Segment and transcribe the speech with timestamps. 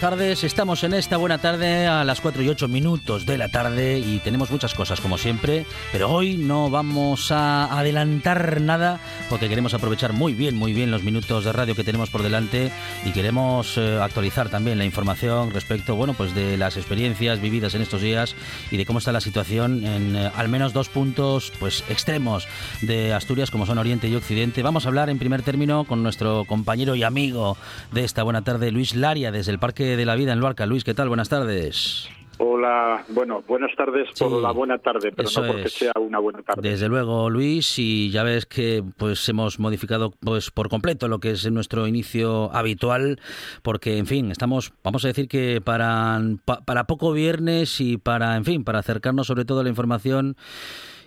[0.00, 0.44] Buenas tardes.
[0.44, 4.20] Estamos en esta buena tarde a las 4 y 8 minutos de la tarde y
[4.20, 10.12] tenemos muchas cosas como siempre, pero hoy no vamos a adelantar nada porque queremos aprovechar
[10.12, 12.70] muy bien, muy bien los minutos de radio que tenemos por delante
[13.04, 17.82] y queremos eh, actualizar también la información respecto, bueno, pues de las experiencias vividas en
[17.82, 18.36] estos días
[18.70, 22.46] y de cómo está la situación en eh, al menos dos puntos pues extremos
[22.82, 24.62] de Asturias como son Oriente y Occidente.
[24.62, 27.56] Vamos a hablar en primer término con nuestro compañero y amigo
[27.90, 30.66] de esta buena tarde, Luis Laria, desde el Parque de la Vida en Luarca.
[30.66, 31.08] Luis, ¿qué tal?
[31.08, 32.08] Buenas tardes.
[32.40, 36.70] Hola, bueno, buenas tardes por la buena tarde, pero no porque sea una buena tarde.
[36.70, 41.32] Desde luego, Luis, y ya ves que pues hemos modificado pues por completo lo que
[41.32, 43.18] es nuestro inicio habitual,
[43.62, 46.20] porque en fin, estamos, vamos a decir que para,
[46.64, 50.36] para poco viernes y para, en fin, para acercarnos sobre todo a la información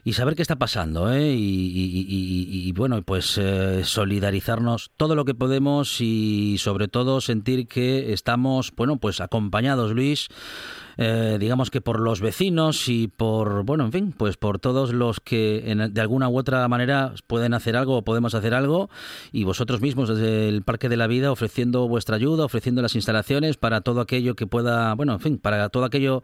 [0.03, 1.35] y saber qué está pasando, ¿eh?
[1.35, 8.72] y, bueno, pues eh, solidarizarnos todo lo que podemos y sobre todo sentir que estamos,
[8.75, 10.29] bueno, pues acompañados, Luis,
[11.03, 15.19] eh, digamos que por los vecinos y por, bueno, en fin, pues por todos los
[15.19, 18.91] que en, de alguna u otra manera pueden hacer algo o podemos hacer algo
[19.31, 23.57] y vosotros mismos desde el Parque de la Vida ofreciendo vuestra ayuda, ofreciendo las instalaciones
[23.57, 26.22] para todo aquello que pueda, bueno, en fin, para todo aquello,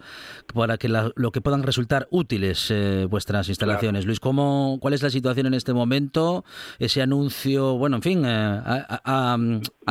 [0.54, 4.06] para que lo que puedan resultar útiles eh, vuestras instalaciones.
[4.06, 6.46] Luis, ¿cómo, ¿cuál es la situación en este momento?
[6.78, 8.62] Ese anuncio, bueno, en fin, eh,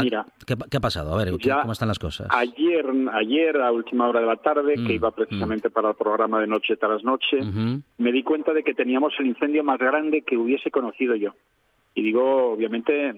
[0.02, 1.12] Mira, ¿qué, ha pasado?
[1.12, 2.28] A ver, ¿cómo están las cosas?
[2.30, 5.72] Ayer, ayer a última hora de la tarde, que mm, iba precisamente mm.
[5.72, 7.38] para el programa de Noche tras Noche,
[7.98, 11.34] me di cuenta de que teníamos el incendio más grande que hubiese conocido yo.
[11.94, 13.14] Y digo, obviamente,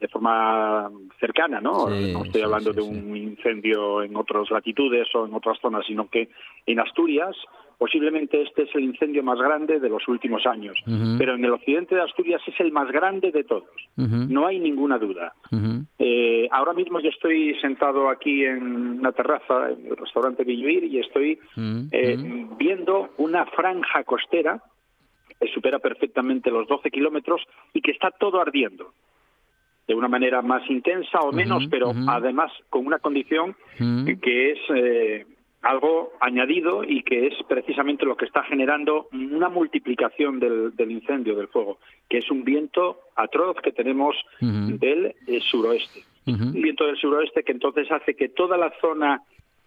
[0.00, 1.88] de forma cercana, ¿no?
[1.88, 6.28] no estoy hablando de un incendio en otras latitudes o en otras zonas, sino que
[6.66, 7.34] en Asturias
[7.78, 10.76] posiblemente este es el incendio más grande de los últimos años,
[11.18, 14.98] pero en el occidente de Asturias es el más grande de todos, no hay ninguna
[14.98, 15.34] duda.
[15.98, 21.00] Eh, ahora mismo yo estoy sentado aquí en una terraza, en el restaurante Villuir, y
[21.00, 21.38] estoy
[21.92, 24.62] eh, viendo una franja costera
[25.38, 27.42] que supera perfectamente los 12 kilómetros
[27.74, 28.92] y que está todo ardiendo
[29.86, 35.26] de una manera más intensa o menos, pero además con una condición que es eh,
[35.62, 41.48] algo añadido y que es precisamente lo que está generando una multiplicación del, incendio, del
[41.48, 46.02] fuego, que es un viento atroz que tenemos del eh, suroeste.
[46.26, 49.22] Un viento del suroeste que entonces hace que toda la zona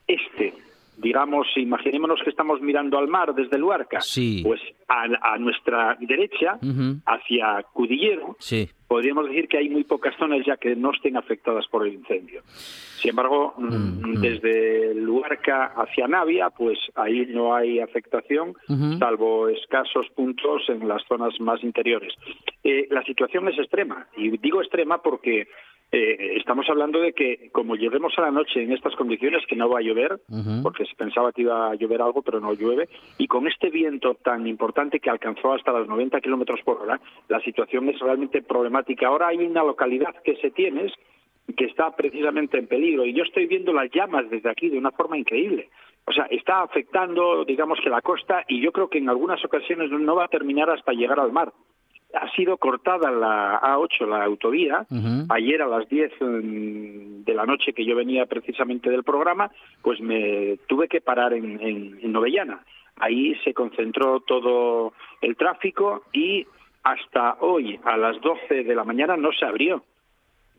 [0.07, 0.53] este
[1.01, 3.99] digamos, imaginémonos que estamos mirando al mar desde Luarca,
[4.43, 6.59] pues a, nuestra derecha,
[7.05, 8.35] hacia Cudillero,
[8.87, 12.41] podríamos decir que hay muy pocas zonas ya que no estén afectadas por el incendio.
[12.99, 14.21] Sin embargo, mm, mm, mm.
[14.21, 18.55] desde Luarca hacia Navia, pues ahí no hay afectación,
[18.97, 22.13] salvo escasos puntos en las zonas más interiores.
[22.63, 25.47] Eh, la situación es extrema, y digo extrema porque
[25.91, 29.69] eh, estamos hablando de que como lleguemos a la noche en estas condiciones, que no
[29.69, 30.19] va a llover,
[30.61, 34.13] porque se pensaba que iba a llover algo, pero no llueve, y con este viento
[34.15, 39.07] tan importante que alcanzó hasta los 90 kilómetros por hora, la situación es realmente problemática.
[39.07, 40.91] Ahora hay una localidad que se tiene
[41.57, 44.91] que está precisamente en peligro, y yo estoy viendo las llamas desde aquí de una
[44.91, 45.69] forma increíble.
[46.05, 49.89] O sea, está afectando, digamos que la costa, y yo creo que en algunas ocasiones
[49.89, 51.51] no va a terminar hasta llegar al mar
[52.13, 54.85] ha sido cortada la A8, la autovía,
[55.29, 59.99] ayer a las 10 mm, de la noche que yo venía precisamente del programa, pues
[60.01, 62.63] me tuve que parar en, en, Novellana.
[62.97, 66.45] Ahí se concentró todo el tráfico y
[66.83, 69.83] hasta hoy a las 12 de la mañana no se abrió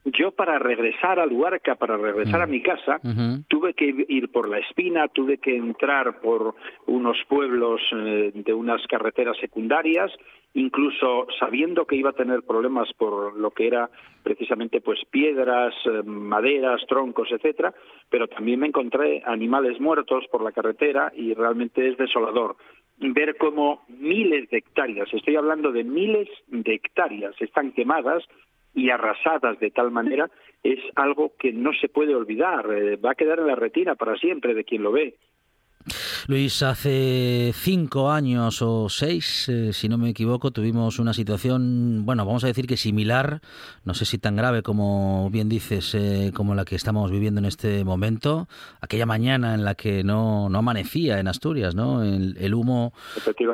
[0.05, 3.01] yo para regresar a Luarca, para regresar a mi casa,
[3.49, 6.55] tuve que ir por la espina, tuve que entrar por
[6.87, 10.11] unos pueblos eh, de unas carreteras secundarias,
[10.55, 13.91] incluso sabiendo que iba a tener problemas por lo que era
[14.23, 17.75] precisamente pues piedras, eh, maderas, troncos, etcétera,
[18.09, 22.57] pero también me encontré animales muertos por la carretera y realmente es desolador
[23.01, 28.25] ver cómo miles de hectáreas, estoy hablando de miles de hectáreas, están quemadas
[28.75, 30.31] y arrasadas de tal manera
[30.63, 34.17] es algo que no se puede olvidar, eh, va a quedar en la retina para
[34.17, 35.15] siempre de quien lo ve.
[36.27, 42.25] Luis, hace cinco años o seis, eh, si no me equivoco, tuvimos una situación, bueno,
[42.25, 43.41] vamos a decir que similar,
[43.85, 47.47] no sé si tan grave como bien dices, eh, como la que estamos viviendo en
[47.47, 48.49] este momento.
[48.81, 52.03] Aquella mañana en la que no, no amanecía en Asturias, ¿no?
[52.03, 52.93] El, el humo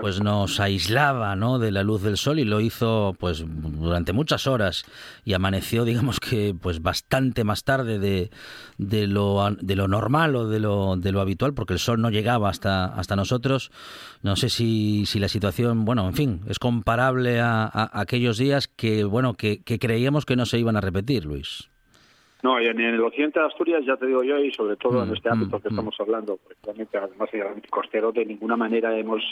[0.00, 1.58] pues nos aislaba, ¿no?
[1.58, 4.84] De la luz del sol y lo hizo, pues, durante muchas horas
[5.24, 8.30] y amaneció, digamos que, pues, bastante más tarde de,
[8.78, 12.10] de lo, de lo normal o de lo, de lo habitual, porque el sol no
[12.10, 13.70] llegaba hasta, hasta nosotros.
[14.22, 19.04] No sé si, si la situación, bueno, en fin, es comparable a, aquellos días que,
[19.04, 21.70] bueno, que, creíamos que no se iban a repetir, Luis.
[22.42, 25.14] No, en el occidente de Asturias, ya te digo yo, y sobre todo en mm,
[25.14, 25.72] este ámbito mm, que mm.
[25.72, 29.22] estamos hablando, pues, realmente, además de costero, de ninguna manera hemos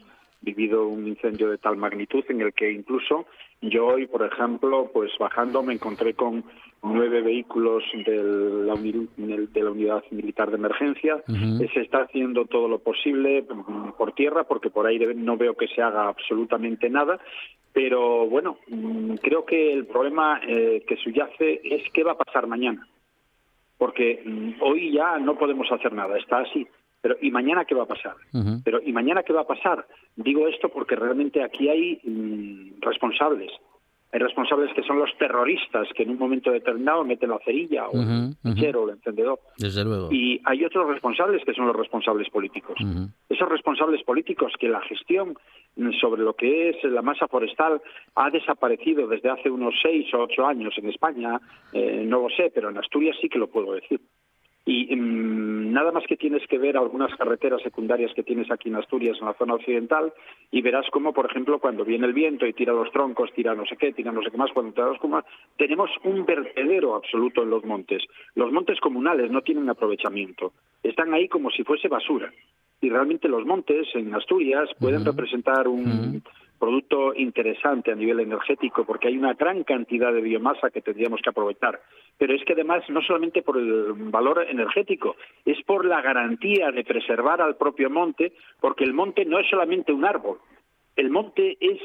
[0.45, 3.27] vivido un incendio de tal magnitud en el que incluso
[3.61, 6.45] yo hoy, por ejemplo, pues bajando me encontré con
[6.83, 11.23] nueve vehículos de la, de la unidad militar de emergencia.
[11.27, 13.45] Se está haciendo todo lo posible
[13.97, 17.19] por tierra porque por ahí no veo que se haga absolutamente nada.
[17.73, 22.47] Pero bueno, mm, creo que el problema eh, que subyace es qué va a pasar
[22.47, 22.87] mañana.
[23.79, 26.67] Porque mm, hoy ya no podemos hacer nada, está así.
[27.05, 28.17] Pero ¿y mañana qué va a pasar?
[28.65, 29.87] Pero ¿y mañana qué va a pasar?
[30.17, 32.01] Digo esto porque realmente aquí hay
[32.81, 33.51] responsables
[34.15, 38.01] hay responsables que son los terroristas que en un momento determinado meten la cerilla o
[38.01, 39.41] el o el encendedor.
[39.59, 40.09] Desde luego.
[40.13, 42.77] Y hay otros responsables que son los responsables políticos.
[43.29, 45.37] Esos responsables políticos que la gestión
[46.01, 47.83] sobre lo que es la masa forestal
[48.15, 51.41] ha desaparecido desde hace unos seis o ocho años en España,
[51.73, 54.01] eh, no lo sé, pero en Asturias sí que lo puedo decir.
[54.67, 58.77] Y mm, nada más que tienes que ver algunas carreteras secundarias que tienes aquí en
[58.77, 60.13] Asturias, en la zona occidental,
[60.51, 63.67] y verás cómo, por ejemplo, cuando viene el viento y tira los troncos, tira no
[63.67, 65.23] sé qué, tira no sé qué más, cuando tira los como
[65.59, 68.03] tenemos un vertedero absoluto en los montes.
[68.35, 70.53] Los montes comunales no tienen aprovechamiento,
[70.83, 72.33] están ahí como si fuese basura.
[72.81, 76.23] Y realmente los montes en Asturias pueden representar un
[76.59, 81.31] producto interesante a nivel energético porque hay una gran cantidad de biomasa que tendríamos que
[81.31, 81.81] aprovechar.
[82.19, 86.85] Pero es que además no solamente por el valor energético, es por la garantía de
[86.85, 90.39] preservar al propio monte, porque el monte no es solamente un árbol,
[90.97, 91.81] el monte es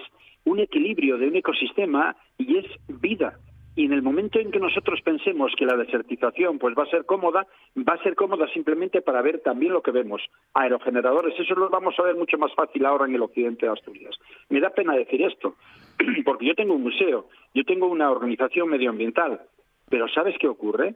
[0.45, 3.37] un equilibrio de un ecosistema y es vida
[3.75, 7.05] y en el momento en que nosotros pensemos que la desertización pues va a ser
[7.05, 10.21] cómoda, va a ser cómoda simplemente para ver también lo que vemos,
[10.53, 14.15] aerogeneradores, eso lo vamos a ver mucho más fácil ahora en el occidente de Asturias.
[14.49, 15.55] Me da pena decir esto,
[16.25, 19.41] porque yo tengo un museo, yo tengo una organización medioambiental,
[19.89, 20.95] pero ¿sabes qué ocurre?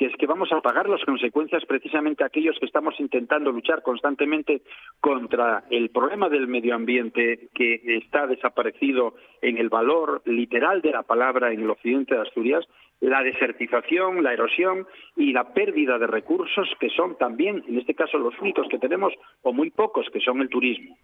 [0.00, 4.62] Que es que vamos a pagar las consecuencias precisamente aquellos que estamos intentando luchar constantemente
[4.98, 9.12] contra el problema del medio ambiente que está desaparecido
[9.42, 12.64] en el valor literal de la palabra en el occidente de Asturias,
[13.00, 14.86] la desertización, la erosión
[15.16, 19.12] y la pérdida de recursos que son también, en este caso, los únicos que tenemos
[19.42, 20.96] o muy pocos, que son el turismo.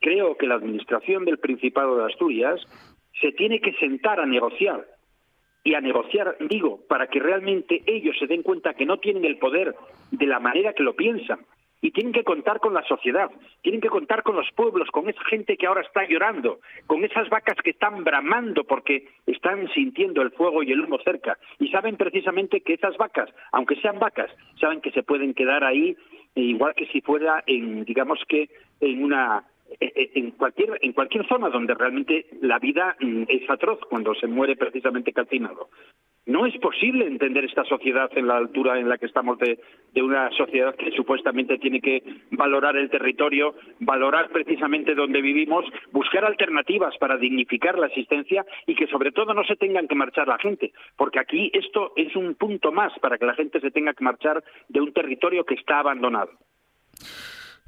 [0.00, 2.60] Creo que la Administración del Principado de Asturias
[3.20, 4.86] se tiene que sentar a negociar
[5.64, 9.38] y a negociar, digo, para que realmente ellos se den cuenta que no tienen el
[9.38, 9.74] poder
[10.10, 11.40] de la manera que lo piensan.
[11.80, 13.30] Y tienen que contar con la sociedad,
[13.62, 16.58] tienen que contar con los pueblos, con esa gente que ahora está llorando,
[16.88, 21.38] con esas vacas que están bramando porque están sintiendo el fuego y el humo cerca.
[21.60, 24.28] Y saben precisamente que esas vacas, aunque sean vacas,
[24.60, 25.96] saben que se pueden quedar ahí
[26.34, 28.48] igual que si fuera en, digamos que,
[28.80, 33.48] en una eh, eh, en cualquier, en cualquier zona donde realmente la vida mm, es
[33.50, 35.68] atroz cuando se muere precisamente calcinado.
[36.26, 39.58] No es posible entender esta sociedad en la altura en la que estamos de,
[39.94, 46.26] de, una sociedad que supuestamente tiene que valorar el territorio, valorar precisamente donde vivimos, buscar
[46.26, 50.38] alternativas para dignificar la existencia y que sobre todo no se tengan que marchar la
[50.38, 54.04] gente, porque aquí esto es un punto más para que la gente se tenga que
[54.04, 56.32] marchar de un territorio que está abandonado.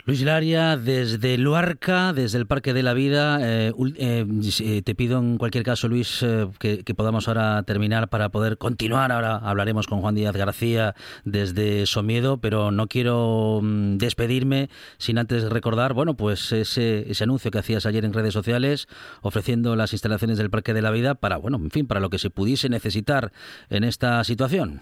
[0.06, 4.26] Luis Laria, desde Luarca, desde el Parque de la Vida, eh, eh,
[4.60, 6.24] eh, te pido en cualquier caso, Luis,
[6.58, 9.12] que, podamos ahora terminar para poder continuar.
[9.12, 15.44] Ahora hablaremos con Juan Díaz García desde Somiedo, pero no quiero mm, despedirme sin antes
[15.44, 18.88] recordar, bueno, pues ese, ese anuncio que hacías ayer en redes sociales
[19.20, 22.18] ofreciendo las instalaciones del Parque de la Vida para, bueno, en fin, para lo que
[22.18, 23.32] se pudiese necesitar
[23.68, 24.80] en esta situación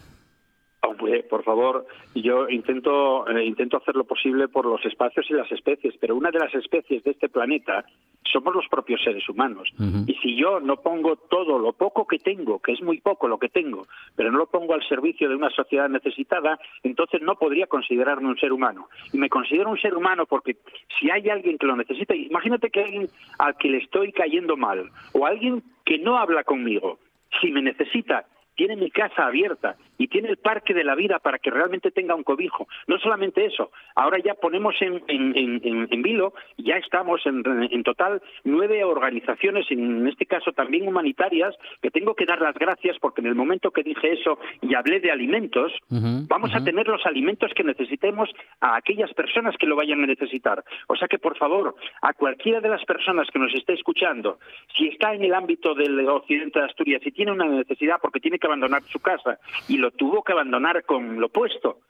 [1.28, 5.94] por favor, yo intento, eh, intento hacer lo posible por los espacios y las especies,
[6.00, 7.84] pero una de las especies de este planeta
[8.30, 9.70] somos los propios seres humanos.
[10.06, 13.38] Y si yo no pongo todo lo poco que tengo, que es muy poco lo
[13.38, 13.86] que tengo,
[14.16, 18.36] pero no lo pongo al servicio de una sociedad necesitada, entonces no podría considerarme un
[18.36, 18.88] ser humano.
[19.12, 20.56] Y me considero un ser humano porque
[20.98, 24.56] si hay alguien que lo necesita, imagínate que hay alguien al que le estoy cayendo
[24.56, 26.98] mal, o alguien que no habla conmigo,
[27.40, 28.26] si me necesita
[28.58, 32.14] tiene mi casa abierta y tiene el parque de la vida para que realmente tenga
[32.14, 32.68] un cobijo.
[32.86, 38.84] No solamente eso, ahora ya ponemos en, en, vilo, ya estamos en, en total nueve
[38.84, 43.34] organizaciones, en este caso también humanitarias, que tengo que dar las gracias porque en el
[43.34, 48.30] momento que dije eso y hablé de alimentos, vamos a tener los alimentos que necesitemos
[48.60, 50.64] a aquellas personas que lo vayan a necesitar.
[50.86, 54.38] O sea que, por favor, a cualquiera de las personas que nos esté escuchando,
[54.76, 58.38] si está en el ámbito del occidente de Asturias, si tiene una necesidad porque tiene
[58.38, 59.38] que abandonar su casa
[59.68, 61.80] y lo tuvo que abandonar con lo puesto,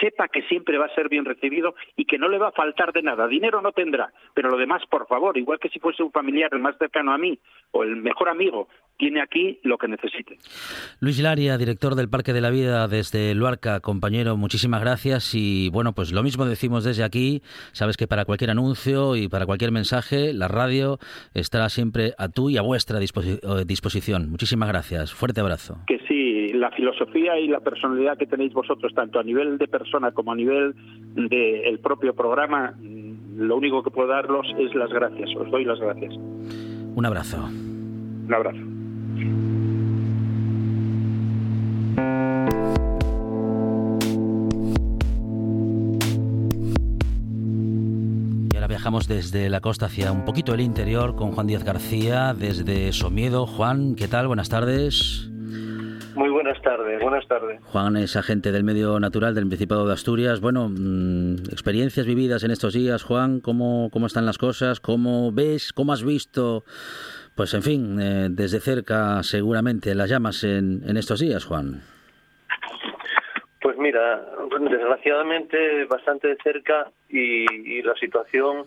[0.00, 2.92] sepa que siempre va a ser bien recibido y que no le va a faltar
[2.92, 3.26] de nada.
[3.28, 6.60] Dinero no tendrá, pero lo demás, por favor, igual que si fuese un familiar el
[6.60, 7.38] más cercano a mí
[7.72, 10.38] o el mejor amigo, tiene aquí lo que necesite.
[11.00, 15.92] Luis Laria, director del Parque de la Vida desde Luarca, compañero, muchísimas gracias y bueno,
[15.92, 17.42] pues lo mismo decimos desde aquí,
[17.72, 20.98] sabes que para cualquier anuncio y para cualquier mensaje, la radio
[21.34, 24.30] estará siempre a tu y a vuestra eh, disposición.
[24.30, 25.78] Muchísimas gracias, fuerte abrazo.
[25.86, 30.12] Que sí, la filosofía y la personalidad que tenéis vosotros, tanto a nivel de persona
[30.12, 30.74] como a nivel
[31.14, 32.72] del propio programa,
[33.36, 36.14] lo único que puedo daros es las gracias, os doy las gracias.
[36.94, 37.36] Un abrazo.
[38.26, 38.60] Un abrazo.
[48.50, 52.32] Y ahora viajamos desde la costa hacia un poquito el interior con Juan Díaz García
[52.32, 53.46] desde Somiedo.
[53.46, 54.28] Juan, ¿qué tal?
[54.28, 55.33] Buenas tardes.
[56.14, 57.60] Muy buenas tardes, buenas tardes.
[57.64, 60.40] Juan es agente del medio natural del Principado de Asturias.
[60.40, 64.80] Bueno, mm, experiencias vividas en estos días, Juan, ¿cómo, cómo están las cosas?
[64.80, 66.64] ¿Cómo ves, cómo has visto
[67.34, 71.82] pues en fin, eh, desde cerca seguramente las llamas en, en estos días, Juan.
[73.60, 74.24] Pues mira,
[74.60, 78.66] desgraciadamente bastante de cerca y, la situación,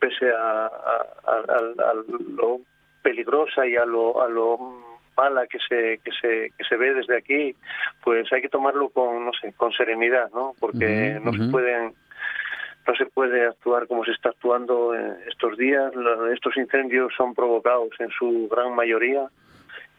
[0.00, 1.94] pese a, a,
[2.36, 2.60] lo
[3.02, 4.56] peligrosa y a lo, a lo
[5.16, 7.54] mala que se, que se que se ve desde aquí,
[8.02, 10.54] pues hay que tomarlo con no sé, con serenidad, ¿no?
[10.58, 11.94] Porque no se pueden
[12.86, 14.94] no se puede actuar como se está actuando
[15.28, 15.92] estos días.
[16.32, 19.28] Estos incendios son provocados en su gran mayoría.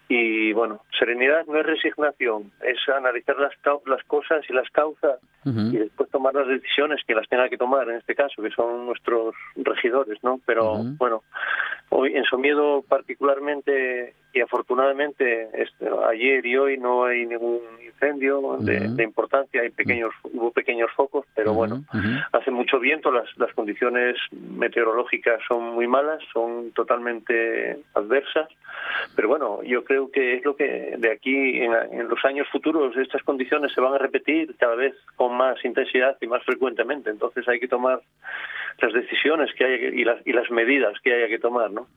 [0.10, 3.54] Y bueno, serenidad no es resignación, es analizar las,
[3.86, 7.90] las cosas y las causas y después tomar las decisiones que las tenga que tomar
[7.90, 10.40] en este caso, que son nuestros regidores, ¿no?
[10.46, 11.24] Pero bueno,
[11.90, 19.04] hoy en Somiedo particularmente y afortunadamente este, ayer y hoy no hay ningún incendio de,
[19.04, 21.84] importancia, hay pequeños hubo pequeños focos, pero bueno,
[22.32, 28.50] hace mucho viento, las, las condiciones meteorológicas son muy malas, son totalmente adversas,
[29.16, 32.98] pero bueno, yo creo que es lo que de aquí en, en los años futuros
[32.98, 37.48] estas condiciones se van a repetir cada vez con más intensidad y más frecuentemente, entonces
[37.48, 38.02] hay que tomar
[38.80, 41.88] las decisiones que hay y las, y las medidas que haya que tomar, ¿no?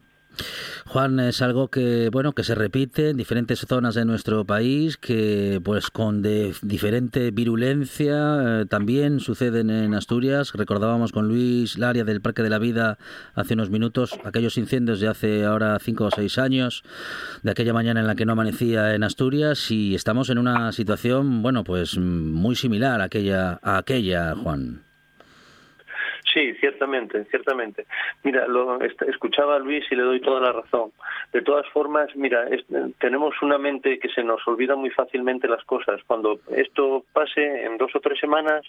[0.87, 5.61] Juan, es algo que bueno que se repite en diferentes zonas de nuestro país, que
[5.64, 10.52] pues con de diferente virulencia eh, también suceden en Asturias.
[10.55, 12.99] Recordábamos con Luis Laria del Parque de la Vida
[13.35, 16.85] hace unos minutos aquellos incendios de hace ahora cinco o seis años,
[17.43, 21.43] de aquella mañana en la que no amanecía en Asturias y estamos en una situación
[21.43, 24.86] bueno pues muy similar a aquella a aquella Juan.
[26.37, 27.87] Sí, ciertamente, ciertamente.
[28.23, 30.93] Mira, lo escuchaba a Luis y le doy toda la razón.
[31.33, 32.47] De todas formas, mira,
[32.99, 35.99] tenemos una mente que se nos olvida muy fácilmente las cosas.
[36.07, 38.66] Cuando esto pase en dos o tres semanas,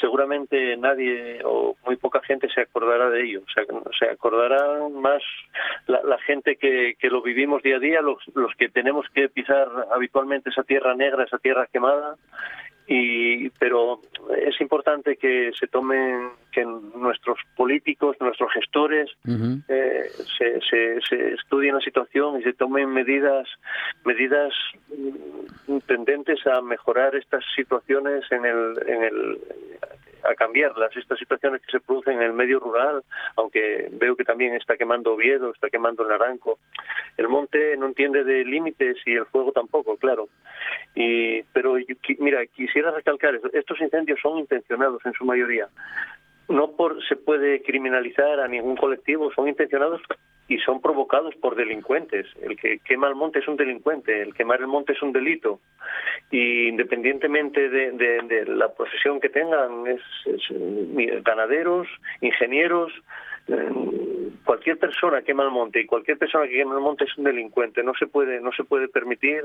[0.00, 3.42] seguramente nadie o muy poca gente se acordará de ello.
[3.46, 3.62] O sea,
[3.96, 5.22] se acordará más
[5.86, 10.64] la, gente que, lo vivimos día a día, los que tenemos que pisar habitualmente esa
[10.64, 12.16] tierra negra, esa tierra quemada
[12.88, 14.00] y pero
[14.38, 19.10] es importante que se tomen que nuestros políticos nuestros gestores
[19.68, 23.46] eh, se, se, se, estudien la situación y se tomen medidas
[24.06, 24.54] medidas
[25.66, 29.38] mm, tendentes a mejorar estas situaciones en el en el
[30.24, 33.02] a cambiarlas, estas situaciones que se producen en el medio rural,
[33.36, 36.58] aunque veo que también está quemando Oviedo, está quemando Naranco.
[37.16, 40.28] El monte no entiende de límites y el fuego tampoco, claro.
[40.94, 41.76] Y, pero
[42.18, 45.68] mira, quisiera recalcar, estos incendios son intencionados en su mayoría.
[46.48, 50.00] No por se puede criminalizar a ningún colectivo, son intencionados
[50.48, 52.26] y son provocados por delincuentes.
[52.40, 55.60] El que quema el monte es un delincuente, el quemar el monte es un delito.
[56.30, 60.00] Y independientemente de, la profesión que tengan, es,
[61.22, 61.86] ganaderos,
[62.22, 62.92] ingenieros,
[63.48, 63.70] eh,
[64.44, 67.82] cualquier persona quema el monte y cualquier persona que quema el monte es un delincuente.
[67.82, 69.44] No se puede, no se puede permitir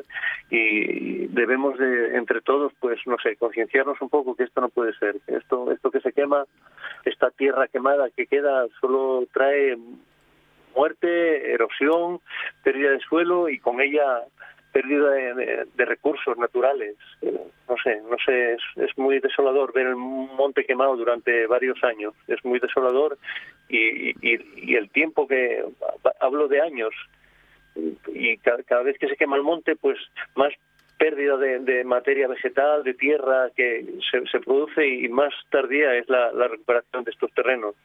[0.50, 4.94] y debemos de entre todos, pues no sé, concienciarnos un poco que esto no puede
[4.94, 5.18] ser.
[5.28, 6.46] Esto, esto que se quema,
[7.04, 9.78] esta tierra quemada que queda, solo trae
[10.76, 12.20] muerte, erosión,
[12.64, 14.24] pérdida de suelo y con ella
[14.74, 16.98] pérdida de, recursos naturales.
[17.22, 22.14] No sé, no sé, es, muy desolador ver el monte quemado durante varios años.
[22.28, 23.18] Es muy desolador
[23.70, 25.64] y, y, el tiempo que
[26.20, 26.94] hablo de años
[28.08, 29.98] y cada, vez que se quema el monte, pues
[30.36, 30.54] más
[30.98, 37.04] pérdida de, materia vegetal, de tierra que se, produce y más tardía es la recuperación
[37.04, 37.76] de estos terrenos.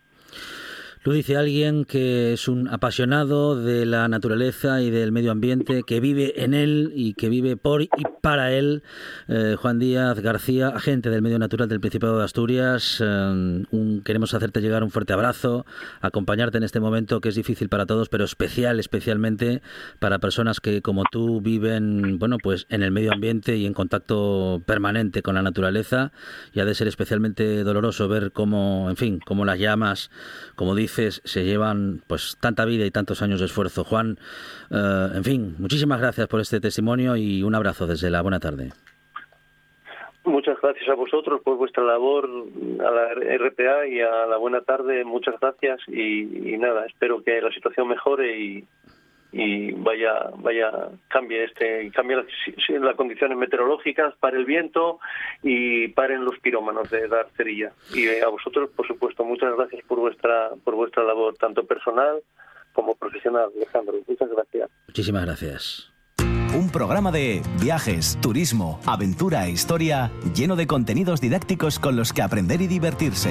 [1.04, 6.00] Lo dice alguien que es un apasionado de la naturaleza y del medio ambiente, que
[6.00, 7.88] vive en él y que vive por y
[8.20, 8.82] para él.
[9.28, 13.00] Eh, Juan Díaz García, agente del medio natural del Principado de Asturias.
[13.00, 13.64] Eh,
[14.04, 15.66] queremos hacerte llegar un fuerte abrazo,
[16.00, 19.62] acompañarte en este momento que es difícil para todos, pero especial, especialmente
[20.00, 24.62] para personas que como tú viven, bueno, pues en el medio ambiente y en contacto
[24.66, 26.10] permanente con la naturaleza.
[26.52, 30.10] Y ha de ser especialmente doloroso ver cómo, en fin, cómo las llamas,
[30.56, 33.84] como dice se llevan pues tanta vida y tantos años de esfuerzo.
[33.84, 34.18] Juan,
[34.70, 38.70] eh, en fin, muchísimas gracias por este testimonio y un abrazo desde la buena tarde.
[40.24, 42.28] Muchas gracias a vosotros por vuestra labor,
[42.80, 45.04] a la RPA y a la buena tarde.
[45.04, 48.64] Muchas gracias y nada, espero que la situación mejore y,
[49.32, 50.70] y vaya vaya
[51.08, 55.00] cambie este cambie las, condiciones meteorológicas para el viento
[55.42, 57.72] y paren los pirómanos de dar cerilla.
[57.92, 62.22] Y eh, a vosotros por supuesto muchas gracias por vuestra por vuestra labor tanto personal
[62.72, 63.94] como profesional Alejandro.
[64.06, 64.70] Muchas gracias.
[64.86, 65.92] Muchísimas gracias.
[66.54, 72.22] Un programa de viajes, turismo, aventura e historia lleno de contenidos didácticos con los que
[72.22, 73.30] aprender y divertirse.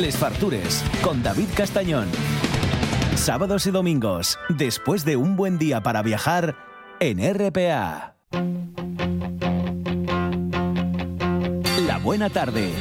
[0.00, 2.08] Les Fartures con David Castañón.
[3.16, 6.56] Sábados y domingos, después de un buen día para viajar
[7.00, 8.14] en RPA.
[11.86, 12.72] La buena tarde.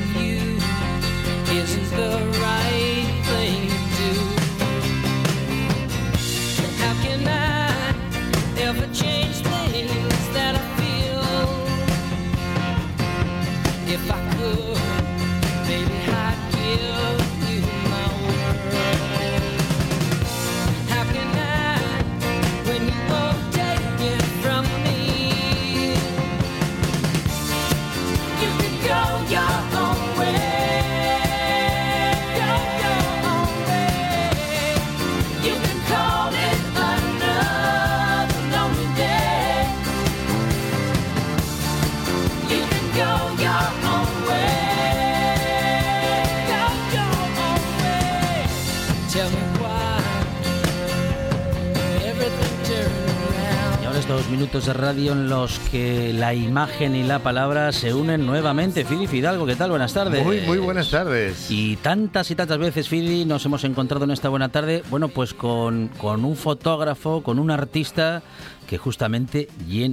[54.30, 58.86] Minutos de radio en los que la imagen y la palabra se unen nuevamente.
[58.86, 59.72] Fidi Fidalgo, ¿qué tal?
[59.72, 60.24] Buenas tardes.
[60.24, 61.50] Muy, muy buenas tardes.
[61.50, 65.34] Y tantas y tantas veces, Fidi, nos hemos encontrado en esta buena tarde, bueno, pues
[65.34, 68.22] con, con un fotógrafo, con un artista
[68.70, 69.48] que justamente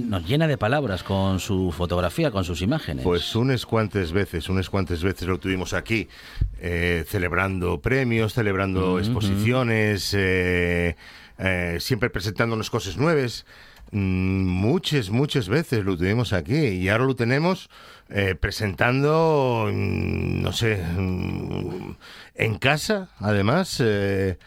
[0.05, 3.03] nos llena de palabras con su fotografía, con sus imágenes.
[3.03, 6.07] Pues unas cuantas veces, unas cuantas veces lo tuvimos aquí,
[6.59, 10.95] eh, celebrando premios, celebrando exposiciones, eh,
[11.39, 13.47] eh, siempre presentándonos cosas nuevas.
[13.91, 17.69] Mm, muchas, muchas veces lo tuvimos aquí y ahora lo tenemos
[18.09, 21.95] eh, presentando, mm, no sé, mm,
[22.35, 23.81] en casa, además.
[23.83, 24.37] Eh,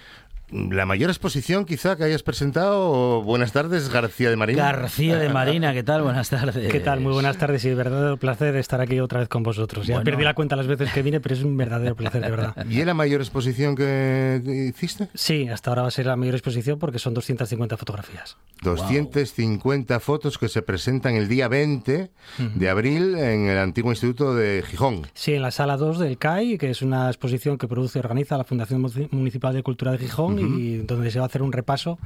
[0.52, 3.22] la mayor exposición quizá que hayas presentado.
[3.22, 4.72] Buenas tardes, García de Marina.
[4.72, 6.02] García de Marina, ¿qué tal?
[6.02, 6.70] Buenas tardes.
[6.70, 7.00] ¿Qué tal?
[7.00, 9.86] Muy buenas tardes y de verdadero placer estar aquí otra vez con vosotros.
[9.86, 12.66] Ya perdí la cuenta las veces que vine, pero es un verdadero placer, de verdad.
[12.68, 14.42] ¿Y es la mayor exposición que
[14.74, 15.08] hiciste?
[15.14, 18.36] Sí, hasta ahora va a ser la mayor exposición porque son 250 fotografías.
[18.62, 22.10] 250 fotos que se presentan el día 20
[22.54, 25.06] de abril en el antiguo Instituto de Gijón.
[25.14, 28.36] Sí, en la sala 2 del CAI, que es una exposición que produce y organiza
[28.36, 31.98] la Fundación Municipal de Cultura de Gijón y donde se va a hacer un repaso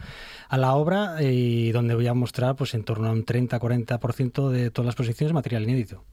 [0.49, 4.71] a la obra y donde voy a mostrar pues en torno a un 30-40% de
[4.71, 6.05] todas las exposiciones material inédito.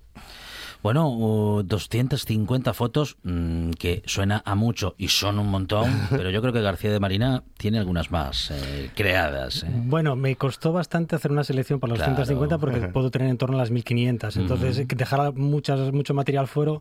[0.83, 6.53] Bueno, 250 fotos, mm, que suena a mucho y son un montón, pero yo creo
[6.53, 9.63] que García de Marina tiene algunas más eh, creadas.
[9.63, 9.67] ¿eh?
[9.71, 13.57] Bueno, me costó bastante hacer una selección para los 250 porque puedo tener en torno
[13.57, 14.37] a las 1500.
[14.37, 16.79] Entonces, dejar muchas, mucho material fuera,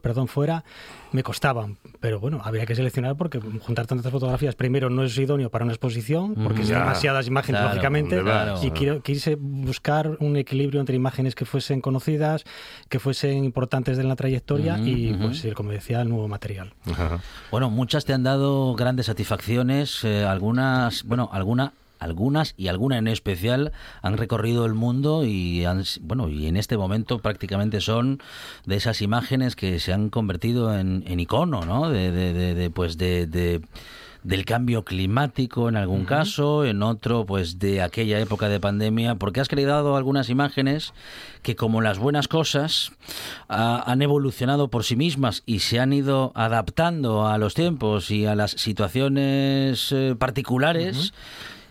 [0.00, 0.64] perdón, fuera
[1.12, 1.68] me costaba.
[2.00, 5.72] Pero bueno, había que seleccionar porque juntar tantas fotografías, primero, no es idóneo para una
[5.72, 8.22] exposición, porque son demasiadas imágenes, lógicamente.
[8.62, 12.44] Y quiero, quise buscar un equilibrio entre imágenes que fuesen conocidas,
[12.88, 16.72] que fuesen importantes de la trayectoria y, pues, como decía, el nuevo material.
[17.50, 23.06] Bueno, muchas te han dado grandes satisfacciones, eh, algunas, bueno, alguna algunas y alguna en
[23.06, 23.70] especial
[24.02, 28.20] han recorrido el mundo y han, bueno y en este momento prácticamente son
[28.66, 32.98] de esas imágenes que se han convertido en, en icono no de, de, de pues
[32.98, 33.62] de
[34.22, 39.40] del cambio climático en algún caso, en otro pues de aquella época de pandemia, porque
[39.40, 40.92] has creado algunas imágenes
[41.42, 42.92] que como las buenas cosas
[43.48, 48.34] han evolucionado por sí mismas y se han ido adaptando a los tiempos y a
[48.34, 51.12] las situaciones eh, particulares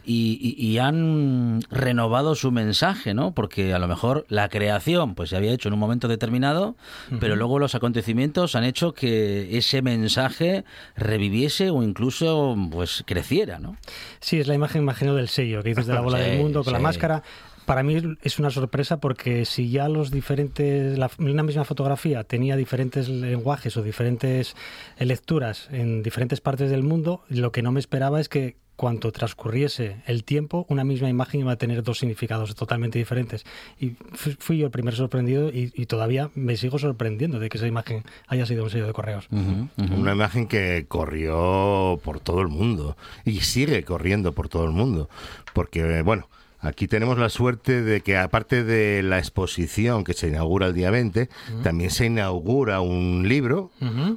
[0.04, 3.34] y, han renovado su mensaje, ¿no?
[3.34, 6.76] Porque a lo mejor la creación pues se había hecho en un momento determinado,
[7.20, 10.64] pero luego los acontecimientos han hecho que ese mensaje
[10.96, 13.78] reviviese o incluso pues creciera, ¿no?
[14.20, 16.74] Sí, es la imagen, imagino, del sello que dices de la bola del mundo con
[16.74, 17.24] la máscara
[17.66, 22.56] para mí es una sorpresa porque si ya los diferentes, la, una misma fotografía tenía
[22.58, 24.56] diferentes lenguajes o diferentes
[25.00, 30.02] lecturas en diferentes partes del mundo, lo que no me esperaba es que cuanto transcurriese
[30.08, 33.46] el tiempo, una misma imagen iba a tener dos significados totalmente diferentes.
[33.80, 38.04] Y fui yo el primer sorprendido y, todavía me sigo sorprendiendo de que esa imagen
[38.28, 39.28] haya sido un sello de correos.
[39.30, 45.10] Una imagen que corrió por todo el mundo y sigue corriendo por todo el mundo.
[45.54, 46.30] Porque, bueno,
[46.64, 50.92] Aquí tenemos la suerte de que, aparte de la exposición que se inaugura el día
[50.92, 51.28] 20,
[51.64, 53.72] también se inaugura un libro,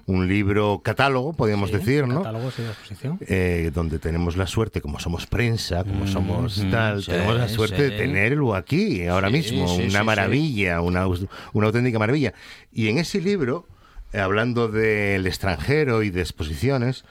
[0.04, 2.18] un libro catálogo, podríamos decir, ¿no?
[2.18, 3.18] Catálogo, sí, de exposición.
[3.22, 7.96] Eh, donde tenemos la suerte, como somos prensa, como somos tal, tenemos la suerte de
[7.96, 9.74] tenerlo aquí, ahora mismo.
[9.74, 12.34] una maravilla, una, una auténtica maravilla.
[12.70, 13.66] Y en ese libro,
[14.12, 17.04] eh, hablando del extranjero y de exposiciones,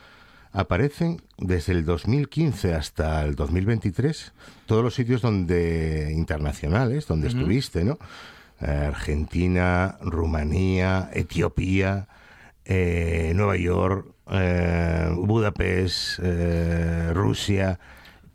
[0.54, 4.34] aparecen desde el 2015 hasta el 2023
[4.66, 7.98] todos los sitios donde internacionales donde estuviste, ¿no?
[8.60, 12.08] Argentina, Rumanía, Etiopía,
[12.66, 17.80] eh, Nueva York, eh, Budapest, eh, Rusia.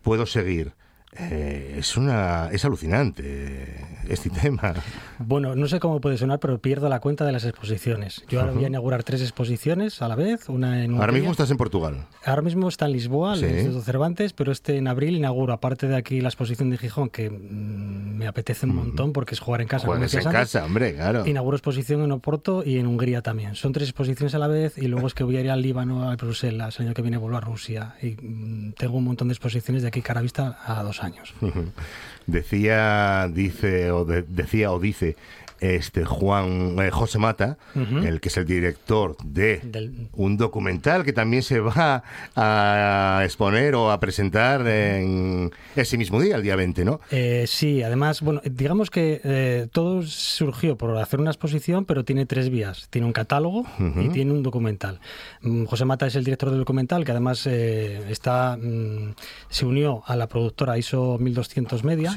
[0.02, 0.72] Puedo seguir.
[1.20, 4.74] Eh, es una es alucinante este tema.
[5.18, 8.24] Bueno, no sé cómo puede sonar, pero pierdo la cuenta de las exposiciones.
[8.28, 11.50] Yo ahora voy a inaugurar tres exposiciones a la vez, una en Ahora mismo estás
[11.50, 12.06] en Portugal.
[12.24, 15.88] Ahora mismo está en Lisboa, en el Instituto Cervantes, pero este en abril inauguro, aparte
[15.88, 19.60] de aquí la exposición de Gijón, que mm, me apetece un montón porque es jugar
[19.60, 19.86] en casa.
[19.86, 21.26] Juegas en casa, hombre, claro.
[21.26, 23.56] Inauguro exposición en Oporto y en Hungría también.
[23.56, 26.10] Son tres exposiciones a la vez y luego es que voy a ir al Líbano,
[26.10, 29.32] a Bruselas, el año que viene vuelvo a Rusia y mm, tengo un montón de
[29.32, 31.07] exposiciones de aquí cara vista a dos años
[32.26, 35.16] decía, dice o decía o dice
[35.60, 41.42] este Juan eh, José Mata, el que es el director de un documental que también
[41.42, 42.02] se va
[42.36, 47.00] a exponer o a presentar en ese mismo día, el día 20, ¿no?
[47.10, 52.26] Eh, sí, además, bueno, digamos que eh, todo surgió por hacer una exposición, pero tiene
[52.26, 52.88] tres vías.
[52.90, 53.64] Tiene un catálogo
[53.96, 55.00] y tiene un documental.
[55.42, 59.14] Mm, José Mata es el director del documental, que además está mm,
[59.48, 62.12] se unió a la productora ISO 1200 Media.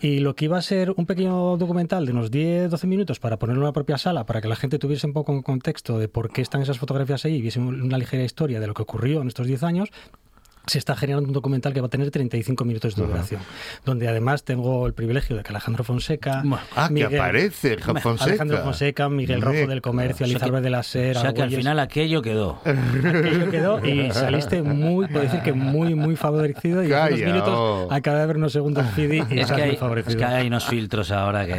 [0.00, 3.38] Y lo que iba a ser un pequeño documental de unos 10 12 minutos para
[3.38, 6.08] ponerlo en la propia sala, para que la gente tuviese un poco en contexto de
[6.08, 9.22] por qué están esas fotografías ahí y viese una ligera historia de lo que ocurrió
[9.22, 9.90] en estos 10 años,
[10.72, 13.42] se está generando un documental que va a tener 35 minutos de duración,
[13.84, 16.42] donde además tengo el privilegio de que Alejandro Fonseca...
[16.74, 18.24] Ah, que aparece Fonseca.
[18.24, 21.16] Alejandro Fonseca, Miguel Rojo del Comercio, Elizabeth de la Ser...
[21.18, 22.60] O sea que al final aquello quedó.
[22.64, 27.86] Aquello quedó y saliste muy, puedo decir que muy, muy favorecido y en unos minutos
[27.90, 31.10] acaba de ver unos segundos Fidi y es que, hay, es que hay unos filtros
[31.10, 31.54] ahora que...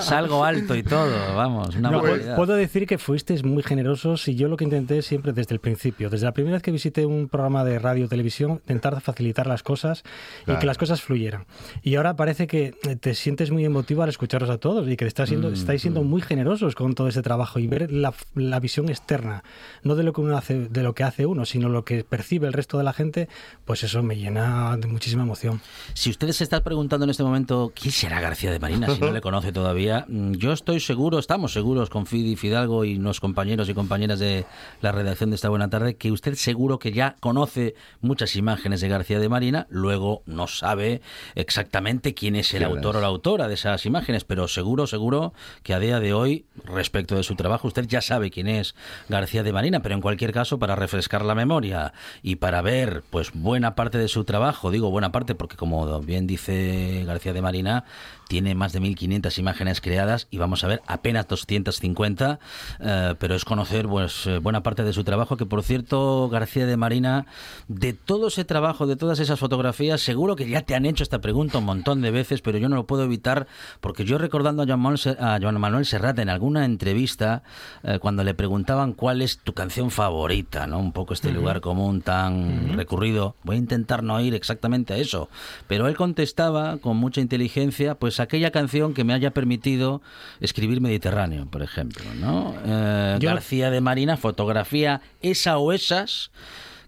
[0.00, 1.90] salgo alto y todo, vamos, una
[2.36, 6.10] Puedo decir que fuisteis muy generosos y yo lo que intenté siempre desde el principio,
[6.10, 10.02] desde la primera vez que visité un programa de radio televisión, intentar facilitar las cosas
[10.46, 11.44] y que las cosas fluyeran.
[11.82, 15.26] Y ahora parece que te sientes muy emotivo al escucharos a todos y que está
[15.26, 16.06] siendo, mm, estáis siendo mm.
[16.06, 19.44] muy generosos con todo ese trabajo y ver la, la, visión externa,
[19.82, 22.46] no de lo que uno hace, de lo que hace uno, sino lo que percibe
[22.46, 23.28] el resto de la gente,
[23.64, 25.60] pues eso me llena de muchísima emoción.
[25.92, 29.12] Si ustedes se están preguntando en este momento quién será García de Marina, si no
[29.12, 33.68] le conoce todavía, mm, yo estoy seguro, estamos seguros con Fidi Fidalgo y los compañeros
[33.68, 34.46] y compañeras de
[34.80, 38.80] la redacción de esta buena tarde, que usted seguro que ya conoce conoce muchas imágenes
[38.80, 41.02] de García de Marina, luego no sabe
[41.34, 45.74] exactamente quién es el autor o la autora de esas imágenes, pero seguro, seguro que
[45.74, 48.76] a día de hoy, respecto de su trabajo, usted ya sabe quién es
[49.08, 51.92] García de Marina, pero en cualquier caso, para refrescar la memoria
[52.22, 56.28] y para ver pues buena parte de su trabajo, digo buena parte porque como bien
[56.28, 57.84] dice García de Marina,
[58.28, 62.38] tiene más de 1.500 imágenes creadas y vamos a ver apenas 250,
[62.80, 66.66] eh, pero es conocer pues eh, buena parte de su trabajo, que por cierto, García
[66.66, 67.26] de Marina,
[67.68, 71.20] de todo ese trabajo, de todas esas fotografías, seguro que ya te han hecho esta
[71.20, 73.46] pregunta un montón de veces, pero yo no lo puedo evitar
[73.80, 77.42] porque yo recordando a Joan Manuel, Serrat en alguna entrevista,
[77.82, 80.78] eh, cuando le preguntaban cuál es tu canción favorita, ¿no?
[80.78, 85.28] Un poco este lugar común tan recurrido, voy a intentar no ir exactamente a eso,
[85.68, 90.02] pero él contestaba con mucha inteligencia, pues aquella canción que me haya permitido
[90.40, 92.54] escribir Mediterráneo, por ejemplo, ¿no?
[92.64, 96.30] Eh, García de Marina, fotografía esa o esas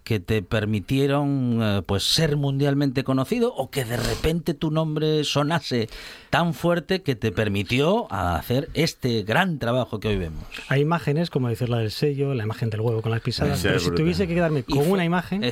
[0.07, 5.89] que te permitieron eh, pues ser mundialmente conocido o que de repente tu nombre sonase
[6.29, 10.45] tan fuerte que te permitió hacer este gran trabajo que hoy vemos.
[10.69, 13.79] Hay imágenes, como decir la del sello, la imagen del huevo con las pisadas, pero
[13.81, 15.43] si tuviese que quedarme con una imagen,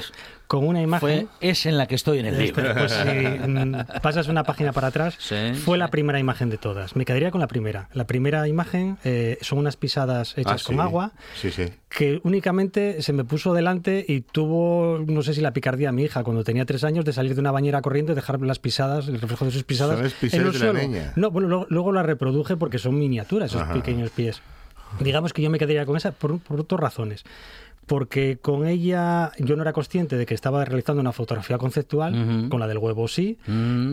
[0.55, 1.27] con una imagen.
[1.41, 2.63] es en la que estoy en el libro.
[2.73, 5.17] Pues si mm, pasas una página para atrás,
[5.63, 6.95] fue la primera imagen de todas.
[6.95, 7.89] Me quedaría con la primera.
[7.93, 11.65] La primera imagen eh, son unas pisadas hechas ah, con agua, sí, sí.
[11.89, 16.23] que únicamente se me puso delante y tuvo, no sé si la picardía mi hija,
[16.23, 19.19] cuando tenía tres años, de salir de una bañera corriendo y dejar las pisadas, el
[19.19, 20.79] reflejo de sus pisadas en el suelo.
[21.15, 24.41] No, bueno, luego, la reproduje porque son miniaturas esos pequeños pies.
[24.99, 27.25] Digamos que yo me quedaría con esa por, por dos razones
[27.85, 32.59] porque con ella yo no era consciente de que estaba realizando una fotografía conceptual, con
[32.59, 33.37] la del huevo sí,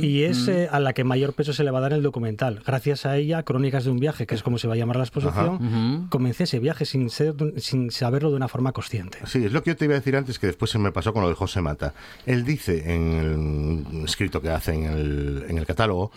[0.00, 2.62] y es a la que mayor peso se le va a dar en el documental.
[2.66, 5.04] Gracias a ella, Crónicas de un viaje, que es como se va a llamar la
[5.04, 9.18] exposición, comencé ese viaje sin, ser, sin saberlo de una forma consciente.
[9.26, 11.12] Sí, es lo que yo te iba a decir antes, que después se me pasó
[11.12, 11.94] con lo de José Mata.
[12.26, 16.12] Él dice en el escrito que hace en el, en el catálogo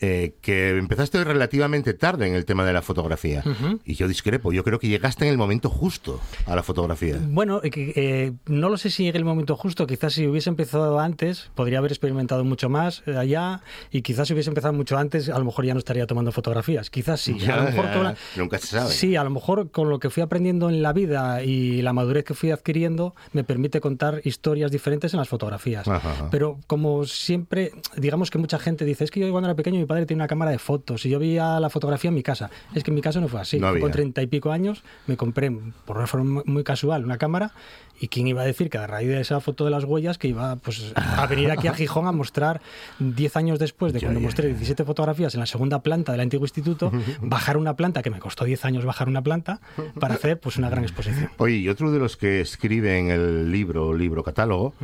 [0.00, 3.42] eh, que empezaste relativamente tarde en el tema de la fotografía.
[3.84, 7.18] Y yo discrepo, yo creo que llegaste en el momento justo a la fotografía.
[7.28, 9.86] Bueno, eh, eh, no lo sé si llegue el momento justo.
[9.86, 13.62] Quizás si hubiese empezado antes, podría haber experimentado mucho más eh, allá.
[13.90, 16.90] Y quizás si hubiese empezado mucho antes, a lo mejor ya no estaría tomando fotografías.
[16.90, 17.38] Quizás sí.
[17.50, 18.92] a lo mejor nunca se sabe.
[18.92, 22.24] Sí, a lo mejor con lo que fui aprendiendo en la vida y la madurez
[22.24, 25.86] que fui adquiriendo, me permite contar historias diferentes en las fotografías.
[26.30, 29.88] Pero como siempre, digamos que mucha gente dice, es que yo cuando era pequeño mi
[29.88, 32.50] padre tenía una cámara de fotos y yo veía la fotografía en mi casa.
[32.74, 33.60] Es que en mi caso no fue así.
[33.60, 35.50] con treinta y pico años me compré,
[35.84, 37.52] por una forma muy casual, una cámara
[38.00, 40.28] y quién iba a decir que a raíz de esa foto de las huellas que
[40.28, 42.60] iba pues, a venir aquí a Gijón a mostrar
[42.98, 46.92] 10 años después de cuando mostré 17 fotografías en la segunda planta del antiguo instituto,
[47.20, 49.60] bajar una planta, que me costó 10 años bajar una planta,
[49.98, 51.30] para hacer pues una gran exposición.
[51.38, 54.74] Oye, y otro de los que escribe en el libro, libro catálogo,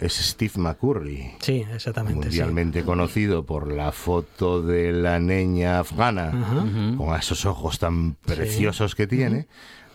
[0.00, 1.32] es Steve McCurry.
[1.40, 2.26] Sí, exactamente.
[2.26, 9.06] Mundialmente conocido por la foto de la niña afgana, con esos ojos tan preciosos que
[9.06, 9.46] tiene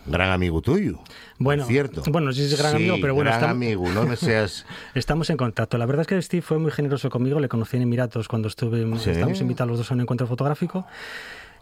[0.06, 1.00] gran amigo tuyo.
[1.38, 2.02] Bueno, cierto.
[2.10, 4.66] Bueno, sí es gran amigo, pero bueno, gran amigo, no me seas.
[4.94, 5.78] estamos en contacto.
[5.78, 7.40] La verdad es que Steve fue muy generoso conmigo.
[7.40, 10.86] Le conocí en Emiratos cuando estuve, estábamos invitados los dos a un encuentro fotográfico.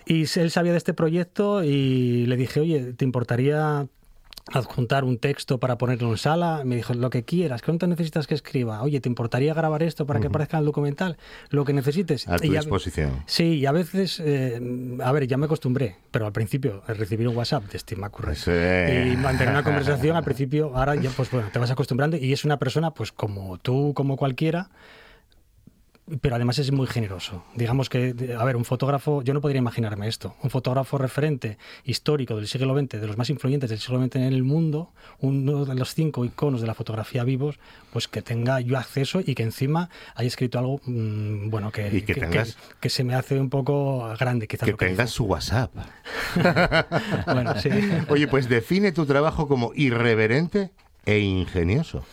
[0.07, 3.87] Y él sabía de este proyecto y le dije, oye, ¿te importaría
[4.53, 8.35] adjuntar un texto para ponerlo en sala, me dijo lo que quieras, ¿cuánto necesitas que
[8.35, 8.83] escriba?
[8.83, 11.17] Oye, ¿te importaría grabar esto para que aparezca en el documental?
[11.51, 12.27] Lo que necesites.
[12.29, 13.23] A tu disposición.
[13.27, 14.61] Sí, y a veces, eh,
[15.03, 18.37] a ver, ya me acostumbré, pero al principio recibir un WhatsApp de Steve McCurry
[19.13, 22.45] y mantener una conversación al principio, ahora ya pues bueno, te vas acostumbrando y es
[22.45, 24.71] una persona pues como tú, como cualquiera,
[26.21, 27.45] pero además es muy generoso.
[27.55, 32.37] Digamos que, a ver, un fotógrafo, yo no podría imaginarme esto, un fotógrafo referente histórico
[32.37, 34.91] del siglo XX, de los más influyentes del siglo XX en el mundo,
[35.21, 37.59] uno de los cinco iconos de la fotografía vivos,
[37.93, 42.05] pues que tenga yo acceso y que encima haya escrito algo, mm, bueno, que,
[42.81, 44.69] que, se me hace un poco grande, quizás.
[44.69, 45.73] Que, tengas su WhatsApp.
[47.27, 47.71] bueno, sí.
[48.09, 50.71] Oye, pues define tu trabajo como irreverente
[51.07, 52.05] e ingenioso.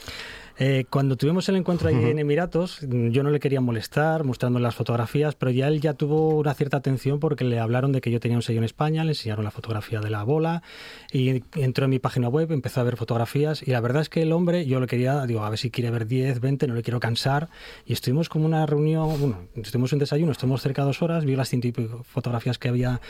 [0.58, 4.74] Eh, cuando tuvimos el encuentro ahí en Emiratos, yo no le quería molestar mostrando las
[4.74, 8.22] fotografías, pero ya él ya tuvo una cierta atención porque le hablaron de que yo
[8.22, 10.64] tenía un sello en España, le enseñaron la fotografía de la bola
[11.12, 14.22] y entró en mi página web, empezó a ver fotografías y la verdad es que
[14.22, 16.84] el hombre, yo le quería, digo, a ver si quiere ver 10, 20, no le
[16.84, 17.50] quiero cansar
[17.86, 21.36] y estuvimos como una reunión, bueno, estuvimos en desayuno, estuvimos cerca de dos horas, vi
[21.36, 21.66] las ciento
[22.04, 23.02] fotografías que había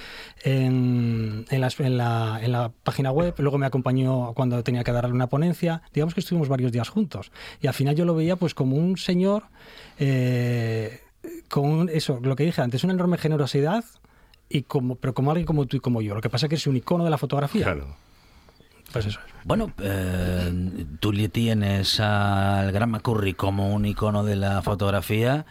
[0.43, 5.11] en, en, en, la, en la página web, luego me acompañó cuando tenía que darle
[5.11, 7.31] una ponencia, digamos que estuvimos varios días juntos.
[7.61, 9.43] Y al final yo lo veía pues como un señor
[9.99, 11.01] eh,
[11.49, 13.83] con eso, lo que dije antes, una enorme generosidad
[14.49, 16.15] y como, pero como alguien como tú y como yo.
[16.15, 17.63] Lo que pasa es que es un icono de la fotografía.
[17.63, 17.95] Claro.
[18.91, 24.61] Pues eso Bueno, eh, tú le tienes al Gran McCurry como un icono de la
[24.61, 25.45] fotografía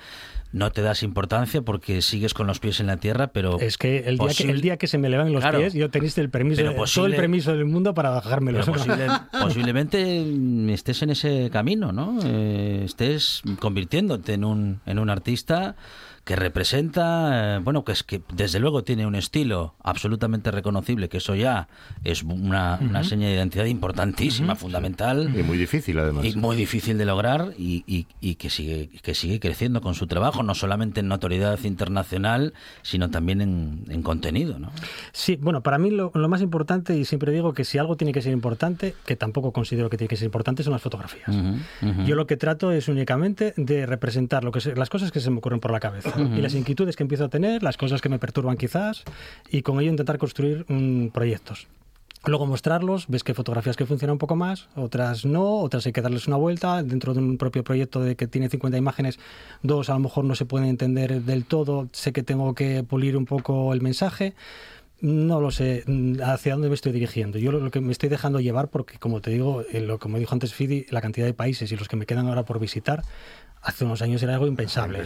[0.55, 3.59] no te das importancia porque sigues con los pies en la tierra, pero...
[3.59, 6.17] Es que el día, que, el día que se me levan los pies, yo tenéis
[6.17, 6.63] el permiso,
[6.95, 8.61] todo el permiso del mundo para bajármelo.
[9.33, 10.25] posiblemente
[10.73, 12.21] estés en ese camino, ¿no?
[12.25, 15.75] Eh, estés convirtiéndote en un, en un artista
[16.25, 21.19] que representa, eh, bueno, que es que desde luego tiene un estilo absolutamente reconocible, que
[21.19, 21.69] eso ya
[22.03, 25.31] es una, seña de identidad importantísima, fundamental.
[25.39, 26.25] Y muy difícil además.
[26.25, 30.43] Y muy difícil de lograr y, y, que, sigue, que sigue creciendo con su trabajo,
[30.43, 34.71] no solamente en notoriedad internacional, sino también en, contenido, ¿no?
[35.13, 38.23] Sí, bueno, para mí lo, más importante, y siempre digo que si algo tiene que
[38.23, 41.29] ser importante, que tampoco considero que tiene que ser importante, son las fotografías.
[42.07, 45.39] Yo lo que trato es únicamente de representar lo que las cosas que se me
[45.39, 48.19] ocurren por la cabeza y las inquietudes que empiezo a tener, las cosas que me
[48.19, 49.05] perturban quizás,
[49.51, 50.67] y con ello intentar construir
[51.13, 51.69] proyectos.
[52.27, 55.93] Luego mostrarlos, ves que hay fotografías que funcionan un poco más, otras no, otras hay
[55.93, 56.83] que darles una vuelta.
[56.83, 59.19] Dentro de un propio proyecto de que tiene 50 imágenes,
[59.63, 63.19] dos a lo mejor no se pueden entender del todo, sé que tengo que pulir
[63.19, 64.35] un poco el mensaje.
[65.03, 65.85] No lo sé
[66.25, 67.39] hacia dónde me estoy dirigiendo.
[67.39, 70.35] Yo lo, que me estoy dejando llevar, porque como te digo, eh, lo como dijo
[70.35, 73.03] antes Fidi, la cantidad de países y los que me quedan ahora por visitar,
[73.65, 75.03] hace unos años era algo impensable.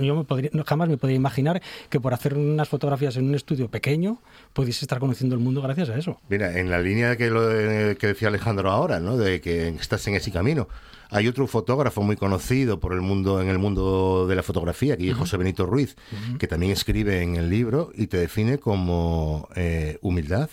[0.00, 0.26] yo,
[0.66, 4.18] jamás me podía imaginar que por hacer unas fotografías en un estudio pequeño
[4.52, 6.18] pudiese estar conociendo el mundo gracias a eso.
[6.28, 7.48] Mira, en la línea que, lo,
[7.96, 9.16] que decía Alejandro ahora, ¿no?
[9.16, 10.68] de que estás en ese camino.
[11.12, 15.10] Hay otro fotógrafo muy conocido por el mundo en el mundo de la fotografía, que
[15.10, 15.96] es José Benito Ruiz,
[16.38, 20.48] que también escribe en el libro y te define como eh, humildad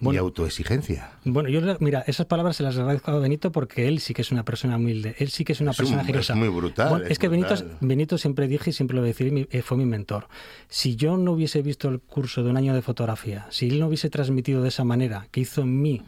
[0.00, 1.12] y autoexigencia.
[1.24, 4.30] Bueno, yo mira, esas palabras se las agradezco a Benito porque él sí que es
[4.30, 6.34] una persona humilde, él sí que es una persona generosa.
[6.34, 7.06] Es muy brutal.
[7.08, 9.86] es, que Benito, Benito siempre dije y siempre lo voy a decir, eh, fue mi
[9.86, 10.28] mentor.
[10.68, 13.86] Si yo no hubiese visto el curso de un año de fotografía, si él no
[13.86, 16.02] hubiese transmitido de esa manera, que hizo en mí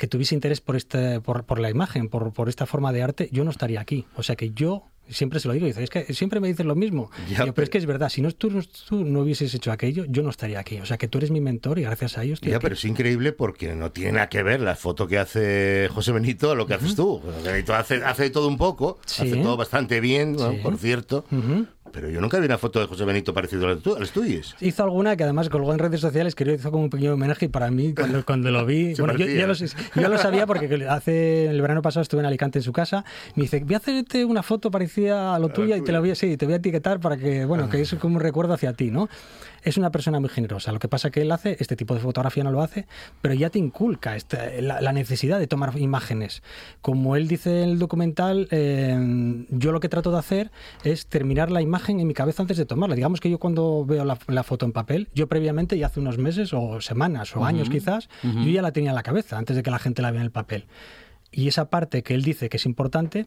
[0.00, 3.28] que tuviese interés por, este, por, por la imagen, por, por esta forma de arte,
[3.32, 4.06] yo no estaría aquí.
[4.16, 6.74] O sea que yo siempre se lo digo, dice, es que siempre me dices lo
[6.74, 7.10] mismo.
[7.36, 8.48] pero, es que es verdad, si no tú,
[8.88, 10.78] tú, no hubieses hecho aquello, yo no estaría aquí.
[10.80, 13.32] O sea que tú eres mi mentor y gracias a ellos Ya, pero es increíble
[13.32, 16.74] porque no tiene nada que ver la foto que hace José Benito a lo que
[16.74, 17.20] haces tú.
[17.44, 21.26] Benito hace, hace todo un poco, hace todo bastante bien, por cierto.
[21.92, 24.54] Pero yo nunca vi una foto de José Benito parecido a las tuyas.
[24.60, 27.46] Hizo alguna que además colgó en redes sociales que yo hizo como un pequeño homenaje
[27.46, 28.94] y para mí cuando, cuando lo vi...
[28.94, 32.72] bueno, yo, ya lo, sabía porque hace el verano pasado estuve en Alicante en su
[32.72, 33.04] casa.
[33.34, 36.10] Me dice, voy a hacerte una foto parecida a lo tuya y te la voy
[36.10, 38.72] a, sí, te voy a etiquetar para que, bueno, que es como un recuerdo hacia
[38.72, 39.08] ti, ¿no?
[39.62, 40.72] Es una persona muy generosa.
[40.72, 42.86] Lo que pasa que él hace, este tipo de fotografía no lo hace,
[43.20, 44.16] pero ya te inculca
[44.60, 46.42] la, necesidad de tomar imágenes.
[46.82, 50.50] Como él dice en el documental, eh, yo lo que trato de hacer
[50.84, 52.96] es terminar la imagen en mi cabeza antes de tomarla.
[52.96, 56.52] Digamos que yo cuando veo la, foto en papel, yo previamente, ya hace unos meses
[56.52, 59.70] o semanas o años quizás, yo ya la tenía en la cabeza antes de que
[59.70, 60.66] la gente la vea en el papel.
[61.32, 63.26] Y esa parte que él dice que es importante,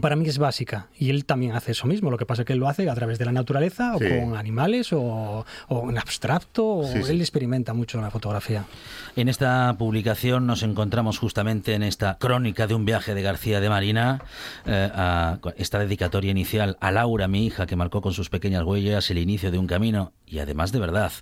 [0.00, 2.10] para mí es básica y él también hace eso mismo.
[2.10, 4.36] Lo que pasa es que él lo hace a través de la naturaleza o con
[4.36, 6.64] animales o, en abstracto.
[6.64, 8.64] O Él experimenta mucho la fotografía.
[9.16, 13.68] En esta publicación nos encontramos justamente en esta crónica de un viaje de García de
[13.68, 14.22] Marina,
[14.64, 19.10] eh, a esta dedicatoria inicial a Laura, mi hija, que marcó con sus pequeñas huellas
[19.10, 21.12] el inicio de un camino y además de verdad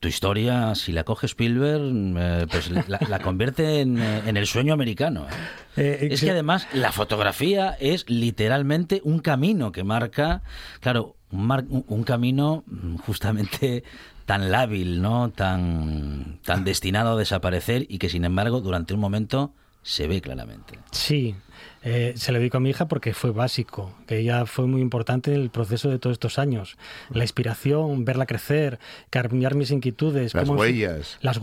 [0.00, 1.82] tu historia, si la coge Spielberg,
[2.18, 5.26] eh, pues la, convierte en, eh, en, el sueño americano.
[5.76, 6.08] ¿eh?
[6.10, 10.42] es que además la fotografía es literalmente un camino que marca,
[10.80, 12.64] claro, un, un camino
[13.04, 13.84] justamente
[14.26, 15.30] tan lábil, ¿no?
[15.30, 19.54] Tan, tan destinado a desaparecer y que sin embargo durante un momento
[19.86, 20.80] se ve claramente.
[20.90, 21.36] Sí,
[21.84, 25.32] eh, se lo dedico a mi hija porque fue básico, que ella fue muy importante
[25.32, 26.76] en el proceso de todos estos años.
[27.10, 30.34] La inspiración, verla crecer, cambiar mis inquietudes.
[30.34, 31.18] Las huellas.
[31.20, 31.38] Las,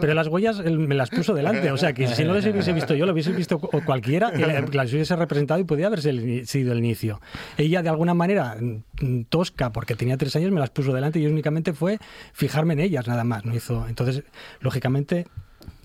[0.00, 2.94] pero las huellas me las puso delante, o sea que si no las hubiese visto
[2.94, 7.20] yo, lo hubiese visto cualquiera y las hubiese representado y podía haberse sido el inicio.
[7.56, 11.26] Ella de alguna manera mm, tosca, porque tenía tres años, me las puso delante y
[11.26, 11.98] únicamente fue
[12.34, 13.44] fijarme en ellas nada más.
[13.44, 13.88] No hizo.
[13.88, 14.22] Entonces,
[14.60, 15.26] lógicamente,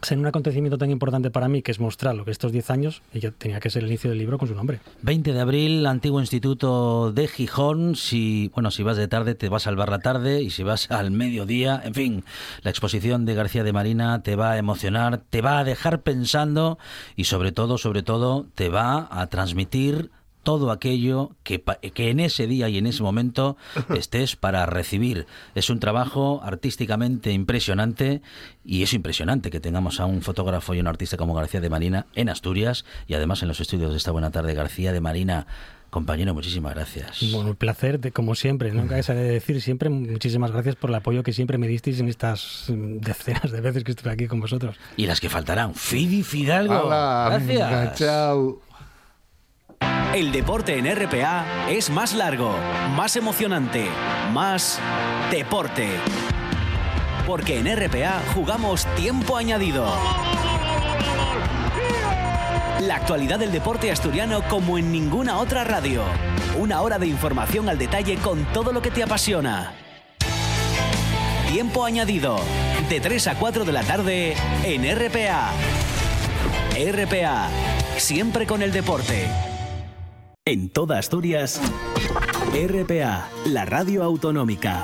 [0.09, 3.01] en un acontecimiento tan importante para mí, que es mostrar lo que estos 10 años,
[3.13, 4.79] ella tenía que ser el inicio del libro con su nombre.
[5.01, 7.95] 20 de abril, Antiguo Instituto de Gijón.
[7.95, 10.89] Si, bueno, si vas de tarde, te va a salvar la tarde, y si vas
[10.91, 12.23] al mediodía, en fin,
[12.61, 16.77] la exposición de García de Marina te va a emocionar, te va a dejar pensando
[17.15, 20.11] y sobre todo, sobre todo, te va a transmitir
[20.47, 21.61] todo aquello que,
[21.93, 23.57] que en ese día y en ese momento
[23.97, 25.27] estés para recibir.
[25.55, 28.21] Es un trabajo artísticamente impresionante
[28.63, 32.05] y es impresionante que tengamos a un fotógrafo y un artista como García de Marina
[32.15, 34.53] en Asturias y además en los estudios de esta buena tarde.
[34.53, 35.47] García de Marina,
[35.89, 37.29] Compañero, muchísimas gracias.
[37.33, 38.71] Bueno, un placer, de, como siempre.
[38.71, 42.67] Nunca de decir siempre muchísimas gracias por el apoyo que siempre me disteis en estas
[42.69, 44.77] mm, decenas de veces que estuve aquí con vosotros.
[44.95, 45.75] Y las que faltarán.
[45.75, 46.87] Fidi Fidalgo.
[46.87, 47.95] Gracias.
[47.95, 48.66] Chao.
[50.17, 52.55] El deporte en RPA es más largo,
[52.95, 53.87] más emocionante,
[54.31, 54.79] más
[55.29, 55.89] deporte.
[57.27, 59.85] Porque en RPA jugamos tiempo añadido.
[62.79, 66.03] La actualidad del deporte asturiano como en ninguna otra radio.
[66.57, 69.73] Una hora de información al detalle con todo lo que te apasiona.
[71.51, 72.39] Tiempo añadido,
[72.89, 75.51] de 3 a 4 de la tarde en RPA.
[76.75, 77.49] RPA,
[77.97, 79.27] siempre con el deporte.
[80.47, 81.59] En toda Asturias,
[82.53, 84.81] RPA, la radio autonómica.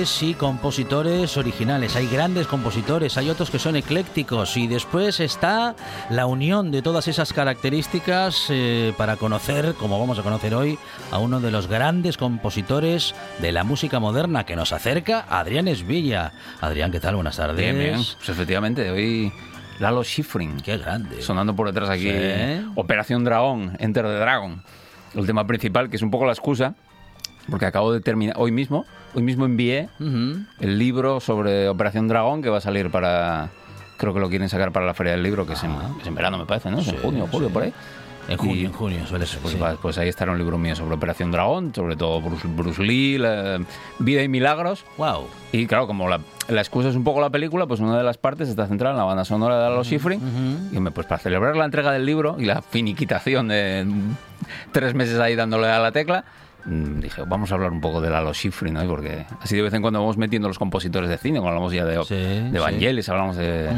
[0.00, 1.94] Autores y compositores originales.
[1.94, 5.74] Hay grandes compositores, hay otros que son eclécticos y después está
[6.08, 10.78] la unión de todas esas características eh, para conocer, como vamos a conocer hoy,
[11.10, 16.32] a uno de los grandes compositores de la música moderna que nos acerca, Adrián Esvilla.
[16.62, 17.16] Adrián, ¿qué tal?
[17.16, 17.58] Buenas tardes.
[17.58, 17.94] Bien, bien.
[17.96, 19.30] Pues efectivamente, hoy
[19.80, 20.60] Lalo Schifrin.
[20.60, 21.20] Qué grande.
[21.20, 22.10] Sonando por detrás aquí.
[22.74, 24.62] Operación Dragón, Enter the Dragon.
[25.14, 26.74] El tema principal, que es un poco la excusa
[27.50, 32.48] porque acabo de terminar hoy mismo, hoy mismo envié el libro sobre Operación Dragón que
[32.48, 33.50] va a salir para,
[33.96, 35.90] creo que lo quieren sacar para la Feria del Libro, que es, en, ah.
[36.12, 36.78] verano me parece, ¿no?
[36.78, 37.72] en junio, julio, por ahí.
[38.28, 39.40] En junio, en junio suele ser.
[39.40, 43.18] Pues, pues, ahí estará un libro mío sobre Operación Dragón, sobre todo Bruce, Lee,
[43.98, 44.84] Vida y Milagros.
[44.98, 45.26] Wow.
[45.50, 48.48] Y claro, como la, excusa es un poco la película, pues una de las partes
[48.48, 50.20] está centrada en la banda sonora de Los Schifrin.
[50.70, 53.84] Y pues para celebrar la entrega del libro y la finiquitación de
[54.70, 56.24] tres meses ahí dándole a la tecla,
[56.64, 58.86] dije, vamos a hablar un poco de Lalo Schifrin, ¿no?
[58.86, 61.84] Porque así de vez en cuando vamos metiendo los compositores de cine, cuando hablamos ya
[61.84, 63.70] de, de Vangelis, hablamos de,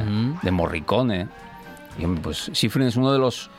[0.42, 1.28] de, Morricone.
[1.98, 3.50] Y pues Schifrin es uno de los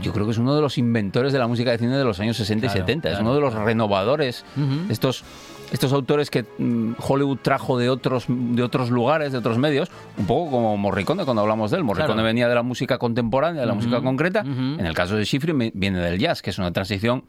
[0.00, 2.20] yo creo que es uno de los inventores de la música de cine de los
[2.20, 3.10] años 60 y 70.
[3.10, 4.44] es uno de los renovadores.
[4.88, 5.24] Estos,
[5.72, 10.26] estos autores que mm, Hollywood trajo de otros, de otros lugares, de otros medios, un
[10.26, 11.84] poco como Morricone cuando hablamos de él.
[11.84, 14.40] Morricone venía de la música contemporánea, de la música concreta.
[14.40, 17.24] En el caso de Schifrin viene del jazz, que es una transición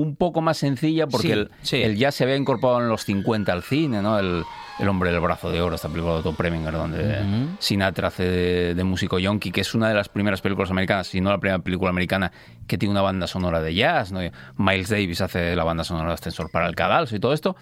[0.00, 3.62] un poco más sencilla porque el, el, jazz se había incorporado en los 50 al
[3.62, 4.18] cine, ¿no?
[4.18, 4.44] El,
[4.78, 8.84] el hombre del brazo de oro, esta película de Otto Preminger, donde Sinatra hace de,
[8.84, 11.90] músico yonki, que es una de las primeras películas americanas, si no la primera película
[11.90, 12.32] americana
[12.66, 14.12] que tiene una banda sonora de jazz.
[14.12, 14.20] ¿no?
[14.56, 17.56] Miles Davis hace la banda sonora de Ascensor para el Cadalso y todo esto.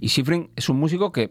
[0.00, 1.30] Y Schifrin es un músico que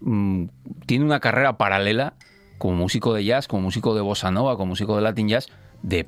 [0.00, 0.44] mm,
[0.86, 2.14] tiene una carrera paralela
[2.58, 5.48] como músico de jazz, como músico de bossa nova, como músico de latin jazz,
[5.82, 6.06] de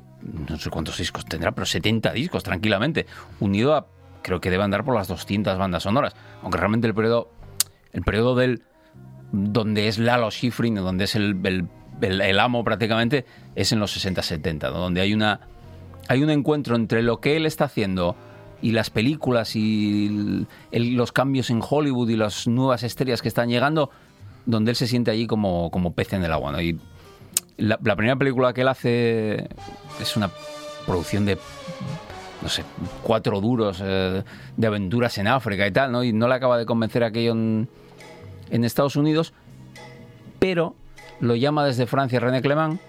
[0.49, 3.05] no sé cuántos discos tendrá, pero 70 discos tranquilamente,
[3.39, 3.87] unido a,
[4.21, 7.29] creo que debe andar por las 200 bandas sonoras, aunque realmente el periodo,
[7.93, 8.63] el periodo del,
[9.31, 11.67] donde es Lalo Schifrin, donde es el,
[12.01, 15.41] el, amo prácticamente, es en los 60-70, donde hay, una,
[16.07, 18.15] hay un encuentro entre lo que él está haciendo
[18.61, 23.91] y las películas y los cambios en Hollywood y las nuevas estrellas que están llegando,
[24.45, 26.51] donde él se siente allí como, como pez en el agua.
[26.51, 26.59] ¿no?
[27.57, 29.47] La, primera película que él hace
[30.01, 30.29] es una
[30.85, 31.37] producción de
[32.41, 32.63] no sé,
[33.01, 34.23] cuatro duros eh,
[34.55, 36.03] de aventuras en África y tal, ¿no?
[36.03, 37.67] Y no le acaba de convencer aquello en,
[38.51, 39.33] Estados Unidos,
[40.37, 40.75] pero
[41.19, 42.79] lo llama desde Francia René Clément,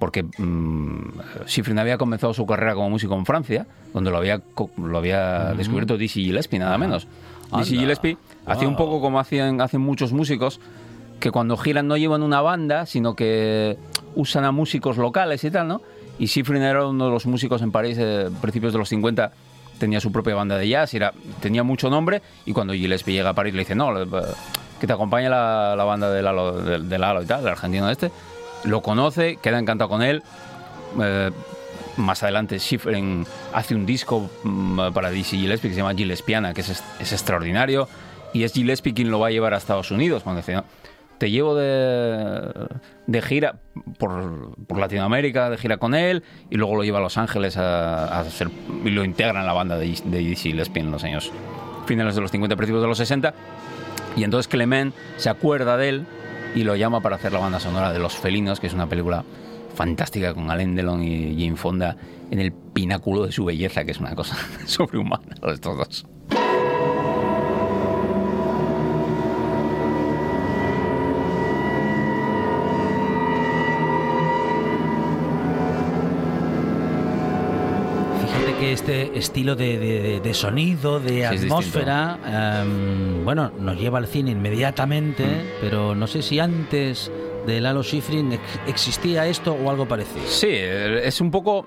[0.00, 4.42] porque mmm, había comenzado su carrera como músico en Francia, donde lo había,
[4.76, 7.06] lo había descubierto Dizzy Gillespie, nada menos.
[7.56, 8.16] Dizzy Gillespie
[8.46, 10.58] hacía un poco como hacían, hacen muchos músicos,
[11.22, 13.78] que cuando giran no llevan una banda, sino que
[14.16, 15.80] usan a músicos locales y tal, ¿no?
[16.18, 19.30] Y Schifrin era uno de los músicos en París, a principios de los 50,
[19.78, 23.34] tenía su propia banda de jazz, era, tenía mucho nombre, y cuando Gillespie llega a
[23.34, 23.94] París le dice, no,
[24.80, 28.10] que te acompañe la, banda de Lalo, de, Lalo y tal, el argentino este,
[28.64, 30.24] lo conoce, queda encantado con él,
[31.00, 31.30] eh,
[31.98, 36.62] más adelante Schifrin hace un disco mm, para DC Gillespie que se llama Gillespiana, que
[36.62, 37.88] es, es extraordinario,
[38.32, 40.22] y es Gillespie quien lo va a llevar a Estados Unidos.
[40.22, 40.62] Cuando dice,
[41.22, 42.50] te llevo de,
[43.06, 43.60] de gira
[43.96, 48.18] por, por, Latinoamérica, de gira con él, y luego lo lleva a Los Ángeles a,
[48.18, 48.50] hacer,
[48.84, 51.30] y lo integra en la banda de, de Gillespie en los años
[51.86, 53.34] finales de los 50, principios de los 60.
[54.16, 56.06] Y entonces Clement se acuerda de él
[56.56, 59.22] y lo llama para hacer la banda sonora de Los Felinos, que es una película
[59.76, 61.96] fantástica con Alain Delon y Jane Fonda
[62.32, 66.06] en el pináculo de su belleza, que es una cosa sobrehumana, estos dos.
[78.62, 85.60] Que este estilo de, sonido, de atmósfera, em, bueno, nos lleva al cine inmediatamente, mm.
[85.60, 87.10] pero no sé si antes
[87.44, 88.38] de Lalo Schifrin
[88.68, 90.24] existía esto o algo parecido.
[90.28, 91.66] Sí, es un poco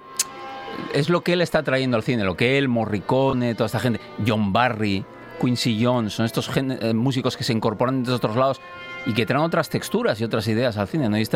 [0.93, 3.99] es lo que él está trayendo al cine, lo que él, Morricone, toda esta gente,
[4.25, 5.03] John Barry,
[5.41, 8.61] Quincy Jones, son estos eh, músicos que se incorporan de otros lados
[9.05, 11.19] y que traen otras texturas y otras ideas al cine, ¿no?
[11.19, 11.27] Y,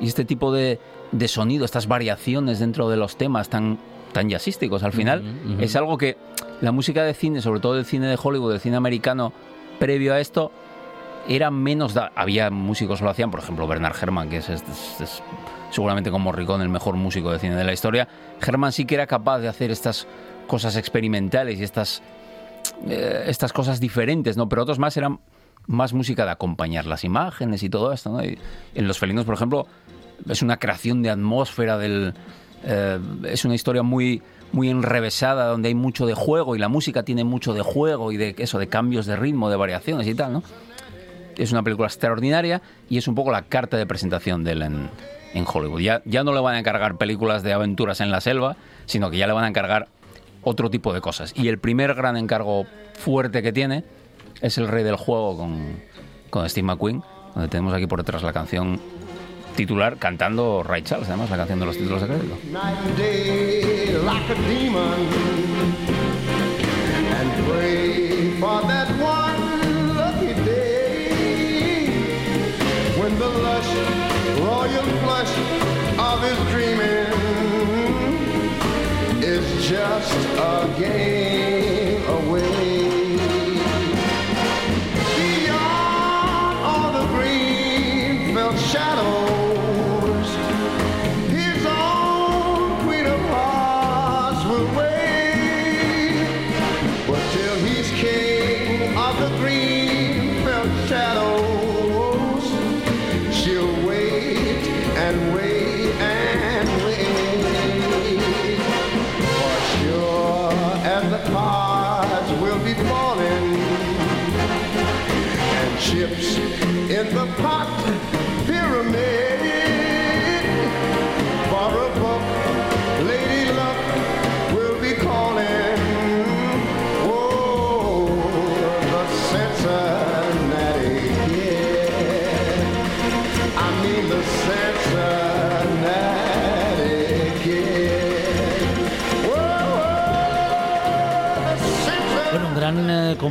[0.00, 0.78] y este tipo de,
[1.10, 3.78] de, sonido, estas variaciones dentro de los temas tan,
[4.14, 5.22] tan jazzísticos, al final
[5.60, 6.16] es algo que
[6.62, 9.34] la música de cine, sobre todo el cine de Hollywood, el cine americano,
[9.78, 10.50] previo a esto,
[11.28, 11.94] era menos...
[12.14, 14.62] Había músicos que lo hacían, por ejemplo, Bernard Herrmann, que es,
[15.70, 18.08] seguramente como Morricone el mejor músico de cine de la historia.
[18.40, 20.06] Herrmann sí que era capaz de hacer estas
[20.46, 22.02] cosas experimentales y estas,
[22.86, 24.48] eh, estas cosas diferentes, ¿no?
[24.48, 25.18] Pero otros más eran
[25.66, 28.20] más música de acompañar las imágenes y todo esto, ¿no?
[28.20, 29.66] en Los Felinos, por ejemplo,
[30.28, 32.14] es una creación de atmósfera del...
[32.64, 37.02] Eh, es una historia muy muy enrevesada donde hay mucho de juego y la música
[37.02, 40.34] tiene mucho de juego y de eso de cambios de ritmo de variaciones y tal
[40.34, 40.42] no
[41.42, 44.90] es una película extraordinaria y es un poco la carta de presentación de él en,
[45.46, 45.80] Hollywood.
[45.80, 48.56] Ya, ya no le van a encargar películas de aventuras en la selva,
[48.86, 49.88] sino que ya le van a encargar
[50.44, 51.32] otro tipo de cosas.
[51.34, 53.82] Y el primer gran encargo fuerte que tiene
[54.40, 55.80] es El Rey del Juego con,
[56.30, 57.02] con Steve McQueen,
[57.34, 58.80] donde tenemos aquí por detrás la canción
[59.54, 62.38] titular cantando Ray Charles, además la canción de los títulos de crédito.
[79.66, 81.63] just a game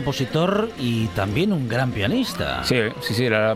[0.03, 2.61] compositor y también un gran pianista.
[2.65, 3.55] Sí, sí, sí, era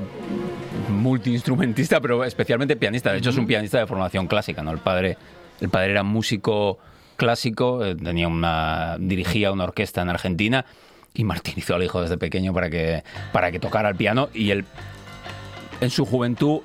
[0.87, 3.11] multiinstrumentista, pero especialmente pianista.
[3.11, 4.71] De hecho, es un pianista de formación clásica, ¿no?
[4.71, 5.17] El padre,
[5.59, 6.79] el padre era músico
[7.17, 10.65] clásico, eh, tenía una, dirigía una orquesta en Argentina
[11.13, 14.63] y martirizó al hijo desde pequeño para que, para que tocara el piano y él
[15.81, 16.61] en su juventud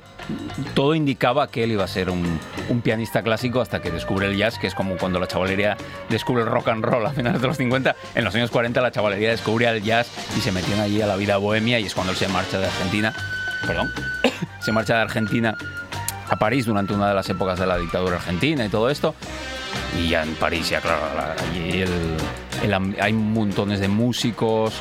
[0.74, 2.38] todo indicaba que él iba a ser un,
[2.82, 5.76] pianista clásico hasta que descubre el jazz, que es como cuando la chavalería
[6.08, 7.96] descubre el rock and roll a finales de los 50.
[8.14, 11.16] En los años 40 la chavalería descubría el jazz y se metían allí a la
[11.16, 13.12] vida bohemia y es cuando él se marcha de Argentina.
[13.66, 13.90] Perdón.
[14.60, 15.56] se marcha de Argentina
[16.28, 19.14] a París durante una de las épocas de la dictadura argentina y todo esto.
[19.98, 21.00] Y ya en París, ya claro,
[21.50, 21.84] allí
[23.00, 24.74] hay montones de músicos,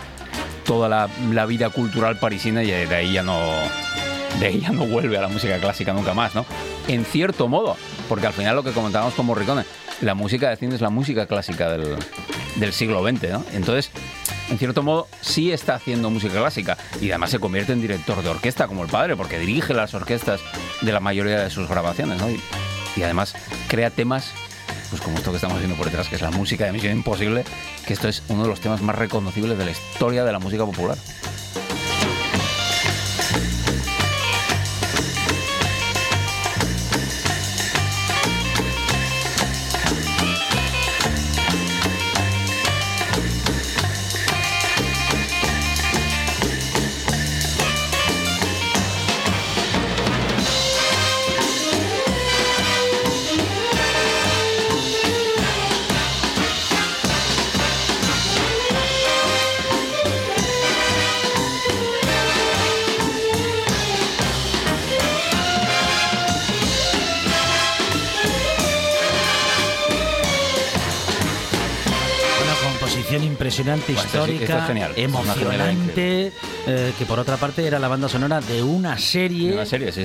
[0.66, 3.38] toda la, vida cultural parisina y de ahí ya no
[4.40, 6.46] de ya no vuelve a la música clásica nunca más, ¿no?
[6.88, 7.78] En cierto modo,
[8.10, 9.64] porque al final lo que comentábamos con Morricone,
[10.02, 11.96] la música de cine es la música clásica del,
[12.56, 13.46] del siglo XX, ¿no?
[13.54, 13.92] Entonces,
[14.50, 18.30] en cierto modo, sí está haciendo música clásica y además se convierte en director de
[18.30, 20.42] orquesta como el padre, porque dirige las orquestas
[20.82, 22.30] de la mayoría de sus grabaciones, ¿no?
[22.30, 22.40] Y,
[22.96, 23.36] y además
[23.68, 24.32] crea temas
[24.90, 27.46] pues como esto que estamos viendo por detrás, que es la música de Misión Imposible,
[27.88, 30.66] que esto es uno de los temas más reconocibles de la historia de la música
[30.66, 30.98] popular.
[73.20, 76.32] impresionante, histórica, emocionante
[76.68, 79.58] eh, que por otra parte era la banda sonora de una serie,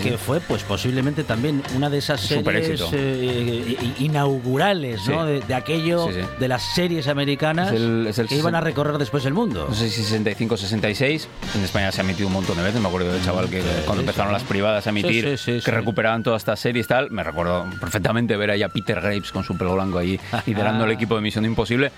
[0.03, 5.27] que fue pues posiblemente también una de esas series eh, inaugurales, ¿no?
[5.27, 9.67] De, aquello de las series americanas que iban a recorrer después el mundo.
[9.69, 12.89] No sé si 65 66, en España se ha emitido un montón de veces, me
[12.89, 16.87] acuerdo del chaval que cuando empezaron las privadas a emitir, que recuperaban todas estas series
[16.87, 20.85] tal, me recuerdo perfectamente ver ahí a Peter Graves con su pelo blanco ahí liderando
[20.85, 21.93] el equipo de Misión Imposible.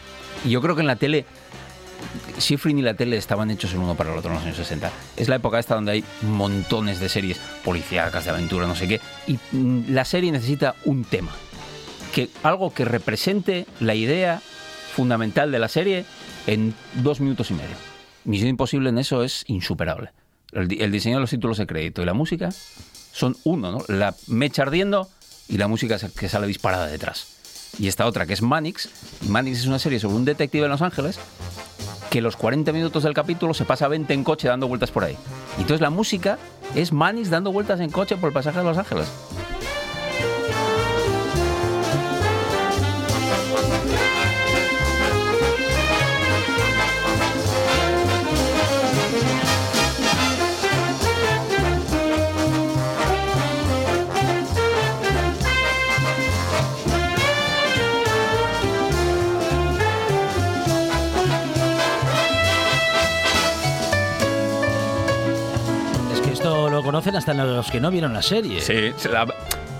[0.44, 1.24] Y yo creo que en la tele
[2.38, 4.90] Schifrin y la tele estaban hechos el uno para el otro en los años 60.
[5.16, 9.01] Es la época esta donde hay montones de series policíacas, de aventura, no sé qué,
[9.26, 11.32] y mm, la serie necesita un tema.
[12.14, 14.40] Que, algo que represente la idea
[14.94, 16.05] fundamental de la serie
[16.46, 17.76] en dos minutos y medio.
[18.24, 20.11] Misión Imposible en eso es insuperable.
[20.53, 22.49] El, diseño de los títulos de crédito y la música
[23.12, 23.78] son uno, ¿no?
[23.88, 25.09] La mecha ardiendo
[25.49, 27.38] y la música que sale disparada detrás.
[27.78, 28.88] Y esta otra que es Manix.
[29.28, 31.18] Manix es una serie sobre un detective en Los Ángeles
[32.10, 35.16] que los 40 minutos del capítulo se pasa 20 en coche dando vueltas por ahí.
[35.58, 36.38] Y entonces la música
[36.74, 39.06] es Manix dando vueltas en coche por el pasaje de Los Ángeles.
[66.89, 68.62] Conocen hasta los que no vieron la serie.
[68.62, 68.95] Sí,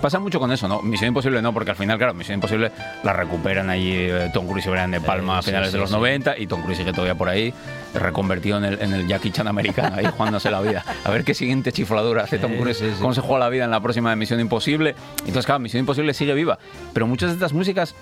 [0.03, 0.83] pasa mucho con eso, ¿no?
[0.83, 2.71] Misión Imposible no, porque al final, claro, Misión Imposible
[3.03, 6.37] la recuperan allí eh, Tom Cruise y Brian De Palma a finales de los 90
[6.37, 7.55] y Tom Cruise sigue todavía por ahí,
[7.95, 10.85] reconvertido en el, en el Jackie Chan americano, ahí jugándose la vida.
[11.03, 13.81] A ver qué siguiente chifladura hace Tom Cruise, cómo se juega la vida en la
[13.81, 14.95] próxima de Misión Imposible.
[15.21, 16.59] Entonces, claro, Misión Imposible sigue viva,
[16.93, 17.95] pero muchas de estas músicas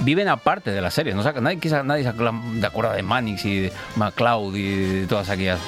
[0.00, 1.14] viven aparte de la serie.
[1.14, 1.22] ¿no?
[1.22, 3.72] nadie, nadie se de acuerdo de Mannix y de
[4.54, 5.60] y todas aquellas.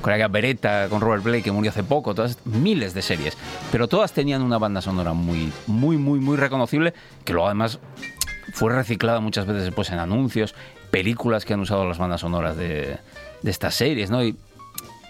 [0.00, 3.36] Con aquella Beretta con Robert Blake que murió hace poco, todas miles de series.
[3.72, 7.78] Pero todas tenían una banda sonora muy, muy, muy, muy reconocible que luego además
[8.52, 10.54] fue reciclada muchas veces después en anuncios,
[10.90, 12.98] películas que han usado las bandas sonoras de,
[13.42, 14.24] de estas series, ¿no?
[14.24, 14.36] Y,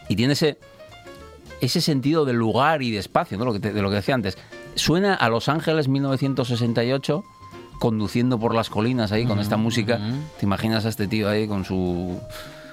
[0.08, 0.58] y tiene ese,
[1.60, 3.44] ese sentido de lugar y de espacio, ¿no?
[3.44, 4.38] Lo que de lo que decía antes.
[4.74, 7.24] Suena a Los Ángeles 1968
[7.78, 10.00] conduciendo por las colinas ahí con esta música.
[10.38, 12.20] ¿Te imaginas a este tío ahí con su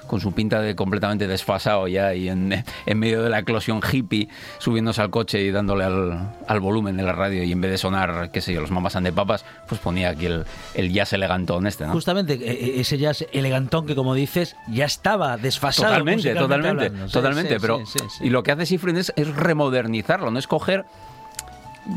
[0.06, 4.28] con su pinta de completamente desfasado ya y en, medio de la eclosión hippie
[4.58, 8.30] subiéndose al coche y dándole al, volumen de la radio y en vez de sonar,
[8.30, 10.44] qué sé yo, los mamás de papas, pues ponía aquí el,
[10.74, 11.92] el jazz elegantón este, ¿no?
[11.92, 15.88] Justamente e, e, ese jazz elegantón que como dices ya estaba desfasado.
[15.88, 17.82] Totalmente, totalmente, totalmente, pero
[18.20, 20.84] y lo que hace Sifrin es, es remodernizarlo, no es coger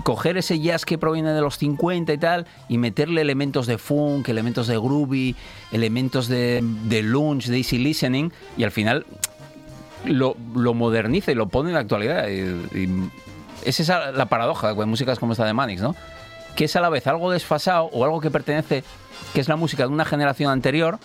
[0.04, 4.28] coger ese jazz que proviene de los 50 y tal y meterle elementos de funk,
[4.30, 5.36] elementos de groovy,
[5.72, 9.06] elementos de, de lunch, de easy listening y al final
[10.06, 10.36] lo,
[10.74, 12.28] moderniza y lo pone en la actualidad.
[12.30, 13.10] Y,
[13.66, 15.96] es esa la paradoja con músicas como esta de Manix, ¿no?
[16.56, 18.84] Que es a la vez algo desfasado o algo que pertenece,
[19.34, 21.00] que es la música de una generación anterior,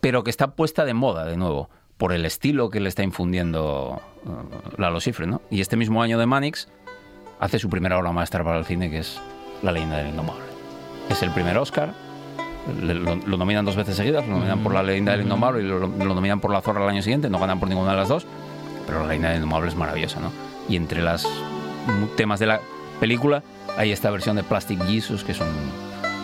[0.00, 4.00] pero que está puesta de moda de nuevo por el estilo que le está infundiendo
[4.24, 5.42] uh, Lalo ¿no?
[5.50, 6.68] Y este mismo año de Manix
[7.40, 9.20] hace su primera obra maestra para el cine, que es
[9.62, 10.44] La leyenda del indomable.
[11.08, 11.92] Es el primer Oscar,
[12.82, 16.40] lo, nominan dos veces seguidas, lo nominan por La leyenda del indomable y lo, nominan
[16.40, 18.26] por La zorra el año siguiente, no ganan por ninguna de las dos,
[18.86, 20.30] pero La leyenda del indomable es maravillosa, ¿no?
[20.68, 21.26] Y entre los
[22.16, 22.60] temas de la
[23.00, 23.42] película
[23.76, 25.40] hay esta versión de Plastic Jesus, que es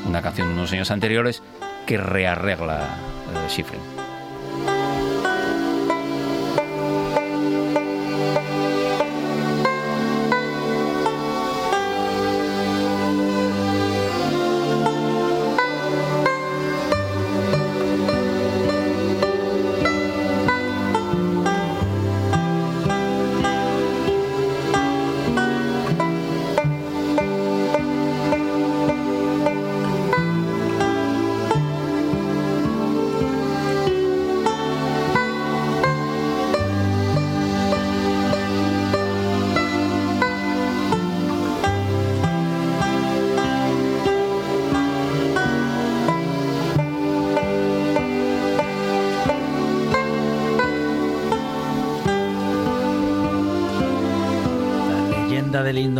[0.06, 1.42] una canción de unos años anteriores,
[1.86, 4.05] que rearregla eh, Schifrin.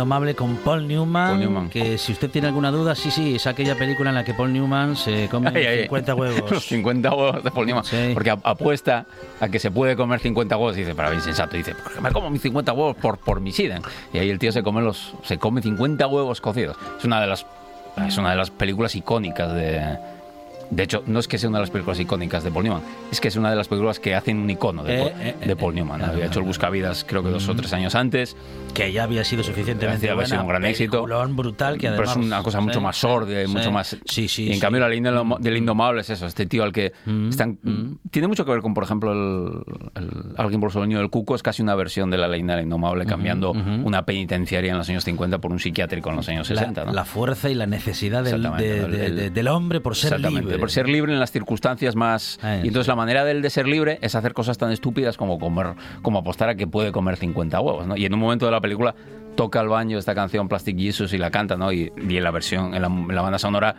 [0.07, 4.09] Indomable con Paul Newman, que si usted tiene alguna duda, sí, sí, es aquella película
[4.09, 6.63] en la que Paul Newman se come 50 huevos.
[6.65, 7.83] 50 huevos de Paul Newman.
[8.13, 9.05] Porque apuesta
[9.41, 12.09] a que se puede comer 50 huevos y dice, para bien sensato, dice, porque me
[12.11, 13.51] como mis 50 huevos por, por mi.
[14.13, 16.77] Y ahí el tío se come los se come 50 huevos cocidos.
[16.97, 17.45] Es una de las
[18.07, 19.97] es una de las películas icónicas de
[20.69, 23.19] de hecho, no es que sea una de las películas icónicas de Paul Newman, es
[23.21, 25.51] que es una de las películas que hacen un icono de, Eh, Paul, eh, de
[25.51, 26.01] eh, Paul Newman.
[26.01, 28.35] eh, Había eh, hecho el eh, Buscavidas, creo que dos o tres años antes.
[28.73, 31.05] que ya había sido suficientemente Había sido un gran éxito.
[31.29, 33.07] brutal que pero además es una cosa mucho más sí,
[33.47, 33.97] mucho más.
[34.05, 34.59] sí sí y en sí.
[34.59, 38.09] cambio la leyenda del indomable es eso, este tío al que Mm, están mm.
[38.11, 39.63] tiene mucho que ver con, por ejemplo, el,
[39.95, 42.63] el- alguien por su niño del cuco es casi una versión de la leyenda del
[42.65, 46.55] indomable cambiando una penitenciaria en los años 50 por un psiquiátrico en los años la,
[46.57, 46.93] 60, ¿no?
[46.93, 49.95] la fuerza y la necesidad del, Exactamente, de- el- de- el- de- del hombre por
[49.95, 52.39] ser Exactamente, libre por ser libre en las circunstancias más...
[52.43, 52.89] Ah, y entonces sí.
[52.91, 56.49] la manera del de ser libre es hacer cosas tan estúpidas como comer, como apostar
[56.49, 57.95] a que puede comer 50 huevos, ¿no?
[57.97, 58.93] Y en un momento de la película
[59.35, 61.71] toca al baño esta canción Plastic Jesus y la canta, ¿no?
[61.71, 63.75] Y, y en la versión, en la, en la banda sonora,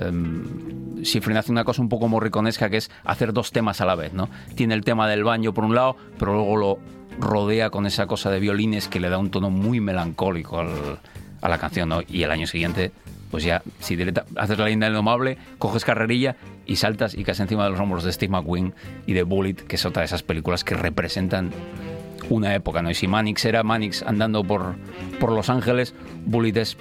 [0.00, 3.94] um, Schifrin hace una cosa un poco morriconesca que es hacer dos temas a la
[3.94, 4.28] vez, ¿no?
[4.54, 6.78] Tiene el tema del baño por un lado, pero luego lo
[7.18, 10.98] rodea con esa cosa de violines que le da un tono muy melancólico al-
[11.42, 12.00] a la canción, ¿no?
[12.08, 12.92] Y el año siguiente,
[13.32, 17.64] pues ya, si directa, haces la del indomable, coges carrerilla y saltas y caes encima
[17.64, 18.74] de los hombros de Steve McQueen
[19.06, 21.50] y de Bullet, que es otra de esas películas que representan
[22.28, 22.90] una época, ¿no?
[22.90, 24.74] Y si Mannix era Mannix andando por,
[25.18, 25.94] por Los Ángeles,
[26.26, 26.76] Bullitt es,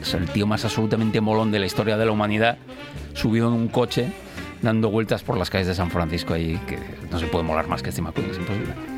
[0.00, 2.56] es el tío más absolutamente molón de la historia de la humanidad,
[3.12, 4.10] subido en un coche,
[4.62, 6.78] dando vueltas por las calles de San Francisco ahí, que
[7.10, 8.91] no se puede molar más que Steve McQueen, es imposible.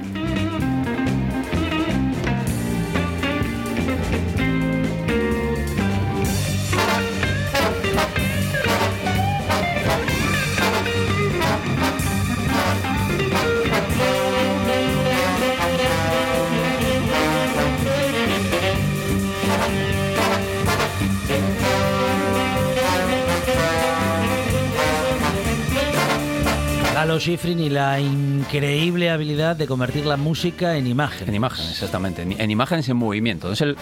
[27.14, 32.22] Lalo Schifrin y la increíble habilidad de convertir la música en imagen En imágenes, exactamente.
[32.22, 33.52] En, en imágenes en movimiento.
[33.52, 33.76] Es el,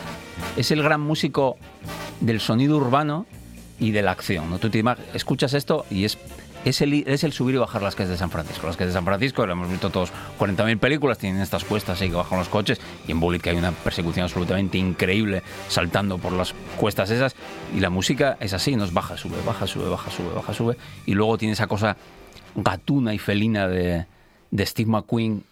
[0.59, 1.57] es el gran músico
[2.20, 3.24] del sonido urbano
[3.80, 4.51] y de la acción.
[4.51, 4.59] ¿no?
[4.59, 6.18] Tú te escuchas esto y es,
[6.66, 8.66] es, el, es el subir y bajar las calles de San Francisco.
[8.66, 12.11] Las calles de San Francisco, lo hemos visto todos 40.000 películas, tienen estas cuestas ahí
[12.11, 12.83] que bajan los coches.
[13.09, 17.35] Y en Bullet que hay una persecución absolutamente increíble saltando por las cuestas esas.
[17.74, 20.76] Y la música es así, nos baja, sube, baja, sube, baja, sube, baja, sube.
[21.07, 21.97] Y luego tiene esa cosa
[22.55, 24.07] gatuna y felina de,
[24.50, 25.44] de Steve McQueen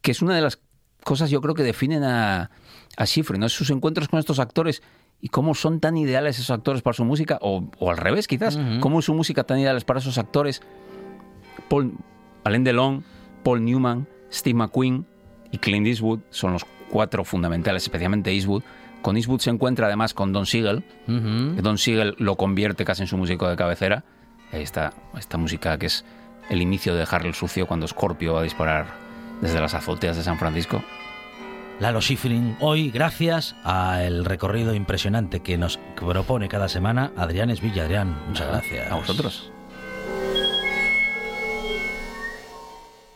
[0.00, 0.58] que es una de las
[1.04, 2.50] cosas yo creo que definen a,
[2.96, 3.48] a Schifrin, ¿no?
[3.48, 4.82] sus encuentros con estos actores
[5.20, 8.58] y cómo son tan ideales esos actores para su música, o, o al revés quizás,
[8.80, 10.62] cómo es su música tan ideales para esos actores.
[11.68, 11.92] Paul,
[12.44, 13.04] Alain Delon,
[13.42, 15.04] Paul Newman, Steve McQueen
[15.52, 18.62] y Clint Eastwood son los cuatro fundamentales, especialmente Eastwood.
[19.02, 23.08] Con Eastwood se encuentra además con Don Siegel, que Don Siegel lo convierte casi en
[23.08, 24.04] su músico de cabecera.
[24.52, 26.04] Ahí está esta música que es
[26.48, 28.86] el inicio de dejarle el sucio cuando Scorpio va a disparar
[29.40, 30.82] desde las azoteas de San Francisco.
[31.78, 37.84] Lalo Schifrin, hoy gracias al recorrido impresionante que nos propone cada semana Adrián Esvilla.
[37.84, 38.90] Adrián, muchas gracias.
[38.90, 39.50] A vosotros.